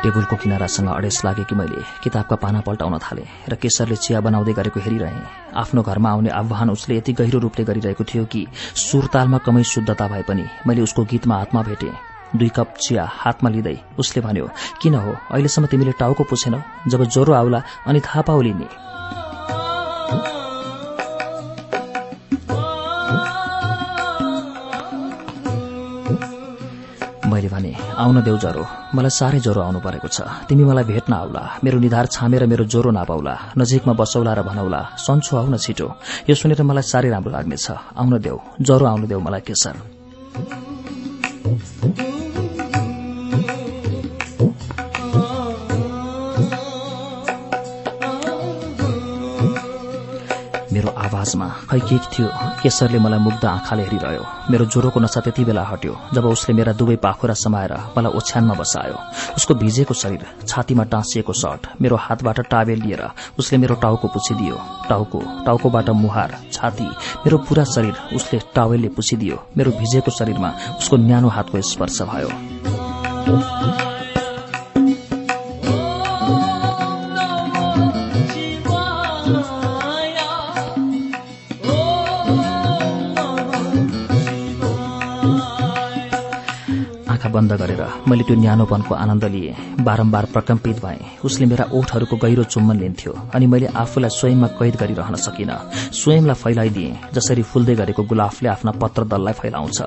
टेबुलको 0.02 0.36
किनारासँग 0.36 0.88
अडेस 0.88 1.24
लागे 1.24 1.44
कि 1.44 1.54
मैले? 1.54 1.82
किताबका 2.02 2.36
पाना 2.36 2.60
पल्टाउन 2.66 2.98
थाले 2.98 3.24
र 3.48 3.54
केशरले 3.54 3.96
चिया 3.96 4.20
बनाउँदै 4.20 4.52
गरेको 4.52 4.80
हेरिरहेँ। 4.80 5.54
आफ्नो 5.54 5.82
घरमा 5.82 6.10
आउने 6.10 6.30
आह्वान 6.30 6.70
उसले 6.70 6.96
यति 6.96 7.12
गहिरो 7.12 7.38
रूपले 7.38 7.64
गरिरहेको 7.64 8.04
थियो 8.04 8.24
कि 8.26 8.46
सुरतालमा 8.76 9.38
कमै 9.38 9.62
शुद्धता 9.62 10.08
भए 10.08 10.22
पनि 10.26 10.44
मैले 10.66 10.82
उसको 10.82 11.04
गीतमा 11.06 11.36
हातमा 11.38 11.62
भेटेँ। 11.62 11.94
दुई 12.36 12.48
कप 12.48 12.74
चिया 12.82 13.04
हातमा 13.06 13.50
लिँदै 13.50 13.78
उसले 13.98 14.22
भन्यो 14.22 14.46
किन 14.82 14.94
हो? 14.94 15.12
अहिलेसम्म 15.30 15.66
तिमीले 15.66 15.92
टाउको 15.92 16.24
पुछेनौ? 16.24 16.60
जब 16.88 17.04
ज्वरो 17.04 17.32
आउला 17.32 17.62
अनि 17.86 18.00
थाहा 18.00 18.22
पाउलिने 18.22 18.91
मैले 27.42 27.50
भने 27.50 27.74
आउन 27.98 28.22
देऊ 28.22 28.38
ज्वरो। 28.38 28.64
मलाई 28.94 29.10
साह्रै 29.10 29.40
ज्वरो 29.42 29.60
आउनु 29.66 29.80
परेको 29.82 30.08
छ। 30.08 30.22
तिमी 30.46 30.62
मलाई 30.62 30.84
भेट्न 30.86 31.12
आउला 31.12 31.42
मेरो 31.64 31.78
निधार 31.82 32.06
छामेर 32.06 32.46
मेरो 32.46 32.64
ज्वरो 32.70 32.90
नापाउला। 32.94 33.34
नजिकमा 33.58 33.92
बसौला 33.98 34.32
र 34.38 34.40
भनौला। 34.46 34.80
सन्छु 35.02 35.32
आउन 35.42 35.58
छिटो। 35.58 35.86
यो 36.30 36.34
सुनेर 36.38 36.62
मलाई 36.62 36.86
साह्रै 36.86 37.10
राम्रो 37.10 37.30
लाग्नेछ। 37.34 37.66
आउन 37.98 38.12
देऊ। 38.22 38.38
ज्वरो 38.62 38.84
आउनु 38.86 39.06
देऊ 39.10 39.20
मलाई 39.26 39.42
केसर 39.42 39.74
मेरो 50.82 50.98
आवाजमा 50.98 51.46
खै 51.70 51.78
के 51.78 51.96
थियो 52.10 52.26
केशरले 52.58 52.98
मलाई 52.98 53.18
मुग्ध 53.22 53.44
आँखाले 53.46 53.82
हेरिरह्यो। 53.86 54.24
मेरो 54.50 54.64
ज्वरोको 54.66 54.98
नसा 55.00 55.20
त्यति 55.22 55.44
बेला 55.46 55.62
हट्यो 55.62 55.94
जब 56.10 56.24
उसले 56.26 56.54
मेरा 56.58 56.72
दुवै 56.74 56.96
पाखुरा 56.98 57.34
समाएर 57.38 57.72
मलाई 57.94 58.12
ओछ्यानमा 58.18 58.54
बसायो। 58.58 58.96
उसको 59.38 59.54
भिजेको 59.62 59.94
शरीर 59.94 60.26
छातीमा 60.42 60.84
टाँसिएको 60.90 61.32
सर्ट 61.32 61.60
मेरो 61.78 61.96
हातबाट 62.02 62.38
टावेल 62.50 62.82
लिएर 62.82 63.02
उसले 63.38 63.58
मेरो 63.62 63.74
टाउको 63.78 64.08
पुछिदियो। 64.10 64.56
टाउको 64.90 65.22
टाउकोबाट 65.46 65.88
मुहार 66.02 66.30
छाती 66.50 66.88
मेरो 67.22 67.38
पूरा 67.46 67.64
शरीर 67.74 67.94
उसले 68.18 68.38
टावेलले 68.50 68.88
पुछिदियो। 68.98 69.38
मेरो 69.56 69.70
भिजेको 69.78 70.10
शरीरमा 70.18 70.50
उसको 70.82 70.96
न्यानो 70.98 71.28
हातको 71.30 71.62
स्पर्श 71.70 72.02
भयो। 72.10 72.30
बन्द 87.32 87.52
गरेर 87.60 87.82
मैले 88.08 88.24
त्यो 88.24 88.36
न्यानोपनको 88.36 88.94
आनन्द 88.94 89.24
लिएँ। 89.24 89.54
बारम्बार 89.80 90.24
प्रकम्पित 90.32 90.76
भएँ। 90.84 91.00
उसले 91.24 91.46
मेरा 91.46 91.64
ओठहरूको 91.72 92.16
गहिरो 92.16 92.44
चुम्बन 92.44 92.76
लिन्थ्यो 92.80 93.12
अनि 93.34 93.46
मैले 93.46 93.66
आफूलाई 93.74 94.10
स्वयंमा 94.10 94.48
कैद 94.58 94.74
गरिरहन 94.76 95.16
सकिनँ। 95.16 95.58
स्वयंलाई 95.92 96.36
फैलाइदिएँ 96.42 96.98
जसरी 97.14 97.42
फुल्दै 97.42 97.74
गरेको 97.74 98.02
गुलाफले 98.04 98.48
आफ्ना 98.48 98.72
पत्र 98.82 99.04
दललाई 99.04 99.34
फैलाउँछ। 99.40 99.78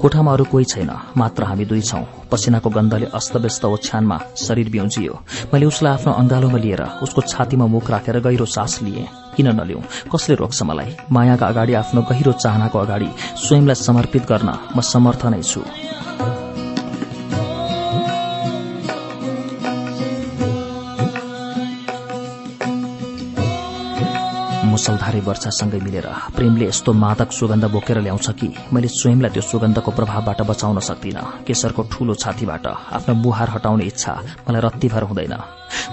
कोठामा 0.00 0.32
अरू 0.32 0.44
कोही 0.52 0.64
छैन 0.64 0.90
मात्र 1.16 1.44
हामी 1.44 1.64
दुई 1.64 1.80
छौं। 1.82 2.04
पसिनाको 2.30 2.70
गन्धले 2.70 3.06
अस्तव्यस्त 3.14 3.64
ओछ्यानमा 3.64 4.18
शरीर 4.38 4.68
बिउजियो। 4.70 5.18
मैले 5.52 5.66
उसलाई 5.66 5.92
आफ्नो 5.92 6.12
अंगालोमा 6.12 6.58
लिएर 6.58 6.82
उसको 7.02 7.20
छातीमा 7.22 7.66
मुख 7.66 7.90
राखेर 7.90 8.18
गहिरो 8.20 8.46
सास 8.46 8.82
लिएँ। 8.82 9.06
किन 9.36 9.48
नलिउ? 9.50 9.78
कसले 10.12 10.34
रोक्छ 10.34 10.62
मलाई? 10.62 10.94
मायाका 11.10 11.46
अगाडि 11.46 11.74
आफ्नो 11.74 12.02
गहिरो 12.10 12.32
चाहनाको 12.38 12.78
अगाडि 12.78 13.08
स्वयंलाई 13.44 13.74
समर्पित 13.74 14.22
गर्न 14.30 14.50
म 14.76 14.80
समर्थ 14.82 15.26
नै 15.26 15.42
छु। 15.42 15.62
मुसलधारे 24.84 25.20
वर्षासँगै 25.24 25.80
मिलेर 25.80 26.06
प्रेमले 26.36 26.68
यस्तो 26.68 26.92
मादक 26.92 27.32
सुगन्ध 27.32 27.64
बोकेर 27.72 27.98
ल्याउँछ 28.04 28.28
कि 28.36 28.48
मैले 28.68 28.88
स्वयंलाई 28.90 29.30
त्यो 29.32 29.42
सुगन्धको 29.42 29.90
प्रभावबाट 29.96 30.40
बचाउन 30.44 30.78
सक्दिन। 30.78 31.16
केशरको 31.48 31.82
ठूलो 31.88 32.14
छातीबाट 32.20 32.66
आफ्नो 32.68 33.14
बुहार 33.16 33.48
हटाउने 33.48 33.84
इच्छा 33.88 34.12
मलाई 34.44 34.60
रत्तीभर 34.60 35.02
हुँदैन। 35.08 35.34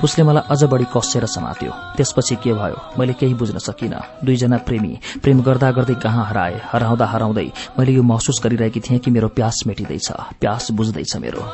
उसले 0.03 0.23
मलाई 0.27 0.43
अझ 0.43 0.63
बढी 0.67 0.85
कसेर 0.91 1.25
समात्यो। 1.25 1.71
त्यसपछि 1.95 2.35
के 2.43 2.51
भयो? 2.51 2.99
मैले 2.99 3.13
केही 3.15 3.33
बुझ्न 3.33 3.63
सकिन। 3.63 3.95
दुईजना 4.27 4.57
प्रेमी 4.67 4.91
प्रेम 5.23 5.39
गर्दा 5.39 5.71
गर्दै 5.71 5.95
कहाँ 5.95 6.25
हराए 6.27 6.59
हराउँदा 6.67 7.05
हराउँदै 7.05 7.47
मैले 7.79 7.91
यो 7.95 8.03
महसुस 8.03 8.43
गरिरहेकी 8.43 8.79
थिएँ 8.83 8.99
कि 8.99 9.11
मेरो 9.11 9.27
प्यास 9.31 9.63
मेटिँदैछ। 9.67 10.11
प्यास 10.35 10.71
बुझ्दैछ 10.75 11.15
मेरो। 11.15 11.47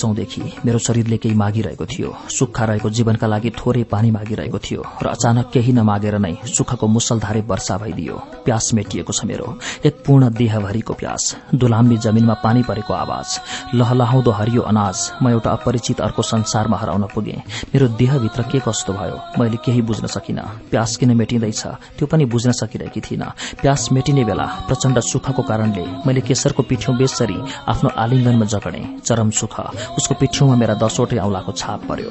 वर्षौंदेखि 0.00 0.42
मेरो 0.64 0.78
शरीरले 0.78 1.16
केही 1.16 1.34
मागिरहेको 1.34 1.84
थियो। 1.86 2.14
सुक्खा 2.28 2.64
रहेको 2.64 2.90
जीवनका 2.90 3.26
लागि 3.26 3.50
थोरै 3.52 3.82
पानी 3.84 4.10
मागिरहेको 4.10 4.58
थियो 4.58 4.82
र 5.02 5.06
अचानक 5.06 5.50
केही 5.52 5.72
नमागेर 5.72 6.16
नै 6.18 6.34
सुखको 6.46 6.86
मुसलधारे 6.88 7.40
वर्षा 7.44 7.76
भइदियो। 7.76 8.16
प्यास 8.44 8.70
मेटिएको 8.74 9.12
छ 9.12 9.24
मेरो। 9.24 9.46
एक 9.84 9.94
पूर्ण 10.06 10.30
देहभरिको 10.32 10.94
प्यास। 10.94 11.36
दुलाम्बी 11.54 11.96
जमिनमा 11.96 12.34
पानी 12.40 12.62
परेको 12.62 12.92
आवाज। 12.94 13.28
लहलहाउँदो 13.74 14.30
हरियो 14.30 14.62
अनाज। 14.62 14.96
म 15.22 15.28
एउटा 15.30 15.50
अपरिचित 15.50 16.00
अर्को 16.00 16.22
संसारमा 16.22 16.76
हराउन 16.76 17.04
पुगे। 17.14 17.36
मेरो 17.74 17.88
देहभित्र 18.00 18.42
के 18.42 18.58
कस्तो 18.64 18.92
भयो? 18.92 19.16
मैले 19.36 19.56
केही 19.64 19.82
बुझ्न 19.82 20.06
सकिन। 20.06 20.40
प्यास 20.70 20.96
किन 20.96 21.16
मेटिँदैछ? 21.16 21.62
त्यो 21.98 22.06
पनि 22.06 22.24
बुझ्न 22.24 22.52
सकिरहेकी 22.52 23.00
थिइन। 23.00 23.22
प्यास 23.60 23.88
मेटिने 23.92 24.24
बेला 24.24 24.46
प्रचण्ड 24.68 24.98
सुखको 25.02 25.42
कारणले 25.42 25.84
मैले 26.06 26.20
केशरको 26.20 26.62
पिठ्यौं 26.62 26.96
बेसरी 26.96 27.36
आफ्नो 27.68 27.88
आलिङ्गनमा 27.96 28.46
जगडे। 28.46 28.82
चरम 29.04 29.30
सुख। 29.30 29.60
उसको 29.98 30.14
पिठ्यौमा 30.20 30.54
मेरा 30.62 30.74
दसवटै 30.82 31.18
औलाको 31.18 31.52
छाप 31.60 31.80
पर्यो। 31.88 32.10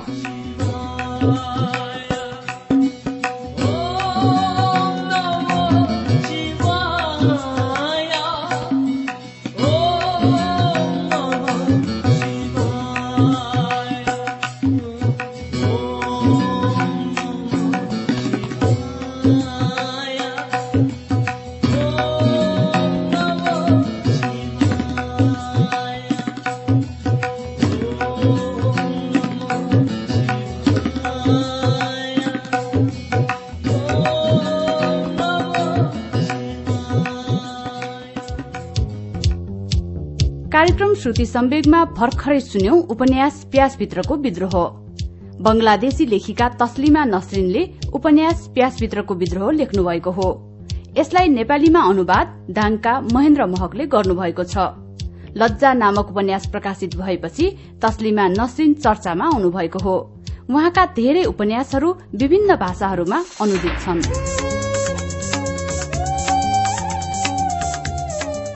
श्रुति 41.00 41.26
सम्वेगमा 41.26 41.84
भर्खरै 41.98 42.40
सुन्यौं 42.40 42.78
उपन्यास 42.92 43.36
प्यासभित्रको 43.52 44.16
विद्रोह। 44.16 44.56
बंगलादेशी 45.40 46.06
लेखिका 46.06 46.48
तस्लिमा 46.60 47.04
नसरिनले 47.06 47.64
उपन्यास 47.94 48.48
प्यासभित्रको 48.54 49.16
विद्रोह 49.16 49.52
लेख्नु 49.52 49.84
भएको 49.84 50.12
हो। 50.12 50.28
यसलाई 50.98 51.28
नेपालीमा 51.30 51.82
अनुवाद 51.90 52.28
दाङका 52.52 53.00
महेन्द्र 53.14 53.46
महकले 53.46 53.86
गर्नुभएको 53.86 54.44
छ। 54.44 54.68
लज्जा 55.38 55.74
नामक 55.74 56.12
उपन्यास 56.12 56.48
प्रकाशित 56.48 56.96
भएपछि 56.98 57.48
तस्लिमा 57.82 58.28
नसरिन 58.36 58.74
चर्चामा 58.84 59.26
आउनुभएको 59.26 59.80
हो। 59.80 59.98
उहाँका 60.50 60.86
धेरै 61.00 61.24
उपन्यासहरू 61.24 61.96
विभिन्न 62.16 62.56
भाषाहरूमा 62.56 63.24
अनुदित 63.42 63.80
छन्। 63.80 64.49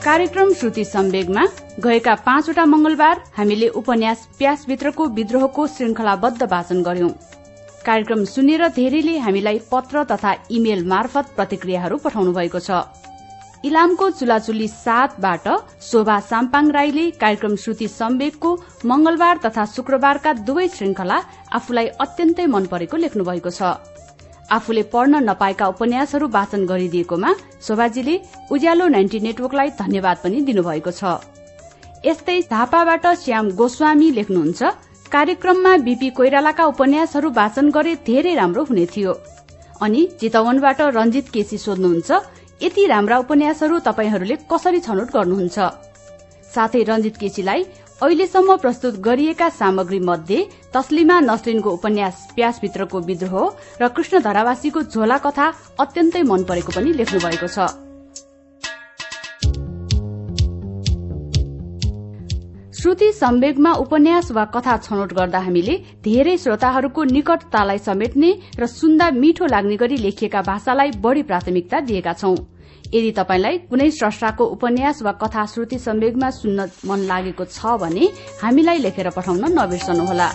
कार्यक्रम 0.06 0.52
श्रुति 0.54 0.84
सम्वेगमा 0.86 1.44
गएका 1.80 2.14
पाँचवटा 2.26 2.64
मंगलबार 2.66 3.22
हामीले 3.36 3.68
उपन्यास 3.80 4.26
प्यासभित्रको 4.38 5.06
विद्रोहको 5.10 5.68
श्रृंखलाबद्ध 5.68 6.44
वाचन 6.44 6.82
गर्यौं। 6.84 7.10
कार्यक्रम 7.86 8.24
सुनेर 8.26 8.68
धेरैले 8.76 9.18
हामीलाई 9.18 9.60
पत्र 9.72 10.04
तथा 10.12 10.36
इमेल 10.52 10.86
मार्फत 10.88 11.32
प्रतिक्रियाहरू 11.36 11.98
पठाउनु 12.04 12.34
भएको 12.34 12.60
छ। 12.60 12.84
इलामको 13.66 14.10
चुलाचुली 14.20 14.68
सातबाट 14.68 15.48
शोभा 15.82 16.20
साम्पाङ 16.30 16.72
राईले 16.72 17.10
कार्यक्रम 17.24 17.56
श्रुति 17.56 17.88
सम्वेकको 17.90 18.56
मंगलबार 18.86 19.40
तथा 19.46 19.66
शुक्रबारका 19.76 20.34
दुवै 20.44 20.68
श्रृंखला 20.68 21.24
आफूलाई 21.54 21.88
अत्यन्तै 22.04 22.46
मन 22.48 22.66
परेको 22.68 22.98
लेख्नु 22.98 23.24
भएको 23.24 23.50
छ। 23.52 23.72
आफूले 24.56 24.84
पढ्न 24.94 25.24
नपाएका 25.30 25.66
उपन्यासहरू 25.74 26.28
वाचन 26.36 26.66
गरिदिएकोमा 26.66 27.32
शोभाजीले 27.68 28.16
उज्यालो 28.52 28.88
नाइन्टी 28.96 29.20
नेटवर्कलाई 29.20 29.70
धन्यवाद 29.80 30.18
पनि 30.24 30.42
दिनुभएको 30.48 30.92
छ। 30.92 31.04
यस्तै 32.06 32.40
झापाबाट 32.44 33.06
श्याम 33.24 33.50
गोस्वामी 33.60 34.10
लेख्नुहुन्छ 34.16 34.62
कार्यक्रममा 35.12 35.72
बीपी 35.86 36.10
कोइरालाका 36.18 36.64
उपन्यासहरू 36.74 37.30
वाचन 37.40 37.70
गरे 37.70 37.94
धेरै 38.08 38.34
राम्रो 38.36 38.64
हुने 38.70 38.86
थियो। 38.94 39.14
अनि 39.82 40.02
चितवनबाट 40.20 40.82
रंजित 40.98 41.30
केसी 41.34 41.58
सोध्नुहुन्छ 41.58 42.12
यति 42.62 42.86
राम्रा 42.88 43.18
उपन्यासहरू 43.24 43.80
तपाईँहरूले 43.88 44.36
कसरी 44.52 44.80
छनौट 44.80 45.10
गर्नुहुन्छ? 45.16 45.58
साथै 46.54 46.82
रंजित 46.84 47.16
केसीलाई 47.18 47.64
अहिलेसम्म 48.04 48.56
प्रस्तुत 48.58 48.96
गरिएका 49.00 49.48
सामग्री 49.50 50.00
मध्ये 50.00 50.40
तस्लिमा 50.74 51.20
नसलिनको 51.20 51.70
उपन्यास 51.72 52.28
प्यासभित्रको 52.36 53.00
विद्रोह 53.00 53.36
र 53.82 53.88
कृष्ण 53.96 54.20
धरावासीको 54.22 54.82
झोला 54.84 55.18
कथा 55.24 55.46
अत्यन्तै 55.80 56.22
मन 56.28 56.44
परेको 56.44 56.72
पनि 56.76 56.92
लेख्नु 56.94 57.20
भएको 57.24 57.48
छ। 57.48 57.72
श्रुति 62.76 63.12
सम्वेगमा 63.14 63.72
उपन्यास 63.80 64.32
वा 64.32 64.46
कथा 64.52 64.78
छनौट 64.84 65.14
गर्दा 65.14 65.40
हामीले 65.40 65.76
धेरै 66.04 66.38
श्रोताहरूको 66.38 67.04
निकटतालाई 67.16 67.78
समेट्ने 67.88 68.34
र 68.60 68.68
सुन्दा 68.70 69.10
मिठो 69.16 69.46
लाग्ने 69.48 69.78
गरी 69.80 69.98
लेखिएका 70.04 70.42
भाषालाई 70.44 70.92
बढ़ी 71.00 71.24
प्राथमिकता 71.24 71.80
दिएका 71.88 72.14
छौं। 72.14 72.36
यदि 72.94 73.12
तपाईलाई 73.18 73.58
कुनै 73.70 73.90
स्रष्टाको 73.92 74.46
उपन्यास 74.56 75.02
वा 75.04 75.12
कथा 75.22 75.46
श्रुति 75.54 75.78
सम्वेगमा 75.80 76.30
सुन्न 76.32 76.68
मन 76.88 77.00
लागेको 77.12 77.46
छ 77.46 77.78
भने 77.82 78.10
हामीलाई 78.42 78.78
लेखेर 78.86 79.10
पठाउन 79.16 79.46
नबिर्सनुहोला। 79.60 80.30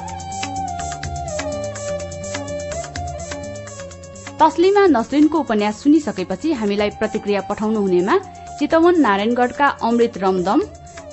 तस्लिमा 4.40 4.86
नसरिनको 4.86 5.38
उपन्यास 5.40 5.82
सुनिसकेपछि 5.82 6.52
हामीलाई 6.58 6.90
प्रतिक्रिया 6.98 7.40
पठाउनु 7.48 7.80
हुनेमा 7.80 8.18
चितवन 8.58 9.00
नारायणगढ़का 9.00 9.66
अमृत 9.88 10.18
रमदम 10.24 10.60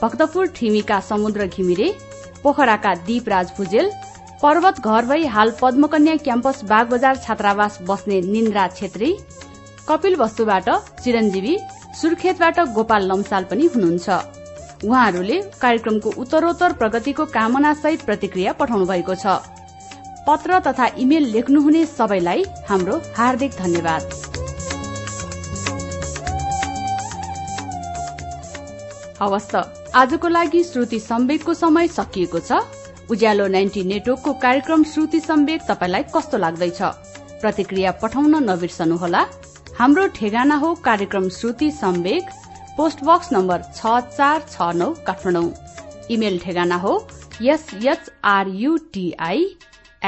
भक्तपुर 0.01 0.47
ठिमीका 0.55 0.99
समुद्र 1.09 1.47
घिमिरे 1.47 1.87
पोखराका 2.43 2.93
दीपराज 3.07 3.51
भुजेल 3.57 3.91
पर्वत 4.41 4.79
घर 4.81 5.05
भई 5.05 5.25
हाल 5.35 5.51
पद्मकन्या 5.61 6.15
क्याम्पस 6.25 6.63
बागबजार 6.69 7.15
छात्रावास 7.17 7.77
बस्ने 7.87 8.19
निन्द्रा 8.21 8.67
छेत्री 8.77 9.09
कपिल 9.89 10.15
वस्तुबाट 10.15 10.69
चिरञ्जीवी 11.03 11.57
सुर्खेतबाट 12.01 12.59
गोपाल 12.75 13.03
लम्साल 13.11 13.43
पनि 13.43 13.65
हुनुहुन्छ। 13.73 14.07
उहाँहरूले 14.83 15.37
कार्यक्रमको 15.61 16.09
उत्तरोत्तर 16.17 16.73
प्रगतिको 16.73 17.25
कामना 17.35 17.73
सहित 17.73 18.01
प्रतिक्रिया 18.01 18.53
पठाउनु 18.53 18.85
भएको 18.85 19.15
छ। 19.15 19.25
पत्र 20.27 20.59
तथा 20.67 20.85
इमेल 20.97 21.25
लेख्नुहुने 21.31 21.85
सबैलाई 21.85 22.43
हाम्रो 22.69 22.95
हार्दिक 23.17 23.51
धन्यवाद। 23.61 24.03
हवस् 29.21 29.55
आजको 29.95 30.27
लागि 30.27 30.63
श्रुति 30.63 30.99
सम्वेकको 30.99 31.53
समय 31.53 31.87
सकिएको 31.93 32.39
छ। 32.39 32.65
उज्यालो 33.11 33.47
नाइन्टी 33.47 33.83
नेटवर्कको 33.85 34.33
कार्यक्रम 34.41 34.83
श्रुति 34.83 35.19
सम्वेक 35.19 35.61
तपाईँलाई 35.69 36.03
कस्तो 36.15 36.37
लाग्दैछ? 36.37 36.81
प्रतिक्रिया 37.41 37.91
पठाउन 38.01 38.35
नबिर्सनुहोला। 38.49 39.25
हाम्रो 39.77 40.03
ठेगाना 40.15 40.55
हो 40.55 40.67
कार्यक्रम 40.83 41.25
Shruti 41.29 41.67
Samveg 41.71 42.29
post 42.75 42.99
box 43.03 43.31
number 43.33 43.63
छ 43.69 43.79
चार 44.09 44.37
छ 44.51 44.67
नौ 44.75 44.85
काठमाडौँ। 45.07 45.49
इमेल 46.11 46.35
ठेगाना 46.43 46.77
हो 46.83 46.93
SHRUTI 47.53 49.41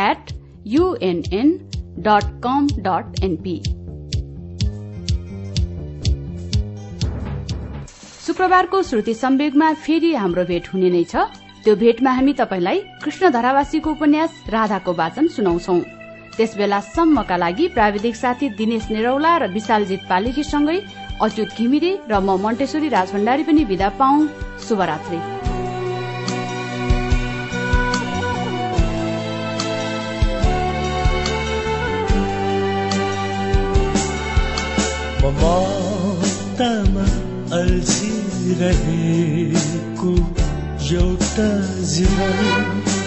at 0.03 0.23
UNN 0.67 1.49
dot 2.07 2.25
com 2.45 2.61
dot 2.87 3.05
NP 3.23 3.57
शुक्रबारको 8.25 8.77
श्रुति 8.83 9.13
सम्वेगमा 9.15 9.67
फेरि 9.83 10.11
हाम्रो 10.15 10.43
भेट 10.45 10.65
हुने 10.73 10.89
नै 10.89 11.03
छ। 11.03 11.13
त्यो 11.63 11.73
भेटमा 11.75 12.11
हामी 12.13 12.33
तपाईँलाई 12.39 12.77
कृष्ण 13.03 13.23
धरावासीको 13.31 13.89
उपन्यास 13.91 14.31
राधाको 14.49 14.91
वाचन 14.93 15.25
सुनाउँछौ। 15.35 15.77
त्यसबेला 16.37 16.79
सम्मका 16.81 17.37
लागि 17.37 17.67
प्राविधिक 17.67 18.15
साथी 18.15 18.47
दिनेश 18.49 18.85
निरौला 18.91 19.33
र 19.37 19.43
विशालजित 19.51 20.01
पालिकीसँगै 20.09 20.79
अच्युत 21.21 21.49
घिमिरे 21.57 21.91
र 22.09 22.13
म 22.19 22.29
मण्टेश्वरी 22.45 22.89
राजभण्डारी 22.89 23.43
पनि 23.43 23.63
विदा 23.63 23.89
पाऊ। 23.99 24.17
शुभरात्री। 24.67 25.19
ममतामा 35.23 37.07
अल्झिरहेको 37.57 38.77
एउटा 40.91 41.49
जीवन। 41.83 43.06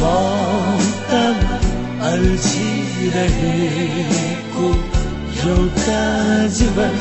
ममतामा 0.00 1.58
अल्झिरहेको 2.10 3.26
एउटा 5.46 6.02
जीवन 6.58 6.94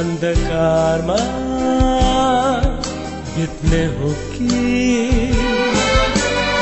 अन्धकारमा 0.00 1.16
बित्ने 3.34 3.80
हो 3.96 4.12
कि 4.32 4.60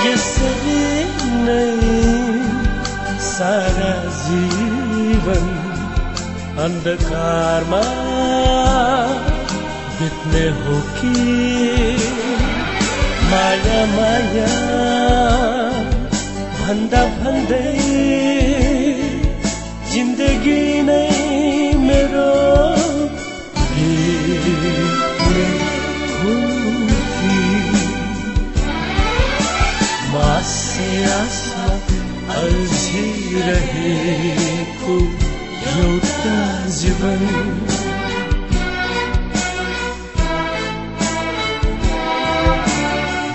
यसरी 0.07 0.83
नै 1.45 1.67
सारा 3.29 3.93
जीवन 4.23 5.47
अन्धकारमा 6.65 7.83
बित्ने 10.01 10.47
हो 10.63 10.81
कि 10.97 11.15
माया 13.31 13.81
माया 13.97 14.51
भन्दा 16.61 17.05
भन्दै 17.21 17.90
जिन्दगी 19.93 20.63
नै 20.87 21.09
मेरो 21.79 22.33
बित्ने 23.71 25.47
हो 26.19 26.35
कि 27.17 27.39
मासे 30.13 30.91
आशा 31.15 31.67
अल्झिरहेको 32.41 33.77
एउटा 35.75 36.39
जीवन। 36.79 37.23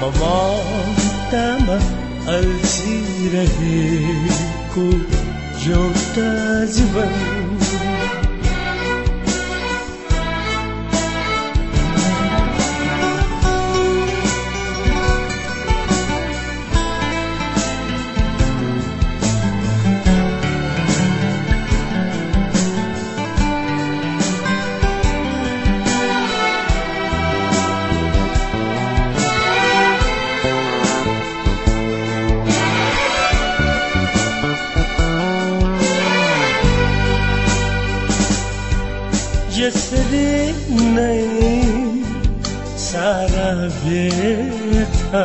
ममतामा 0.01 1.77
अल्झिरहेको 2.35 3.45
एउटा 5.68 6.26
जीवन 6.66 7.13
यसरी 7.13 7.34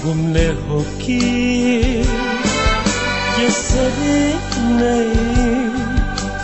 घुम्ने 0.03 0.47
हो 0.47 0.81
कि 0.81 1.19
यसरी 3.39 4.33
नै 4.77 5.11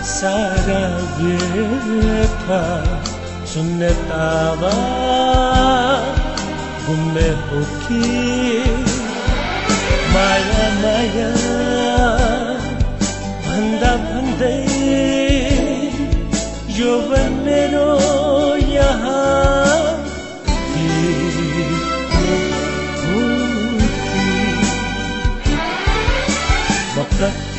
सारा 0.04 0.82
व्यथा। 1.18 2.62
शून्यतामा 3.54 4.74
घुम्ने 6.86 7.30
हो 7.30 7.64
कि 7.84 8.04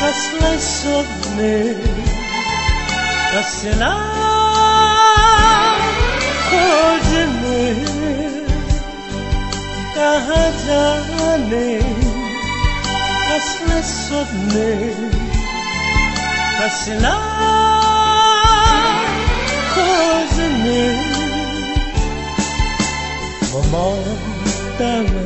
जाने 0.00 0.08
कसलाई 0.08 0.58
सोध्ने 0.58 1.56
कसलाई 3.32 3.98
खोज्ने 6.48 7.62
कहाँ 9.96 10.48
जाने 10.64 11.68
कसलाई 13.28 13.82
सोध्ने 13.82 14.70
कसलाई 16.60 17.44
खोज्ने 19.74 20.82
म 23.52 23.54
ममतामा 23.72 25.22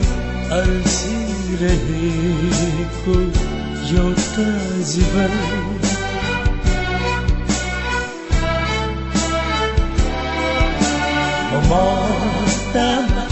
अल्झिरहेको 0.59 1.95
एउटा 3.15 3.54
जीवन 3.85 5.35
म 11.51 11.61
ममतामा 11.69 13.25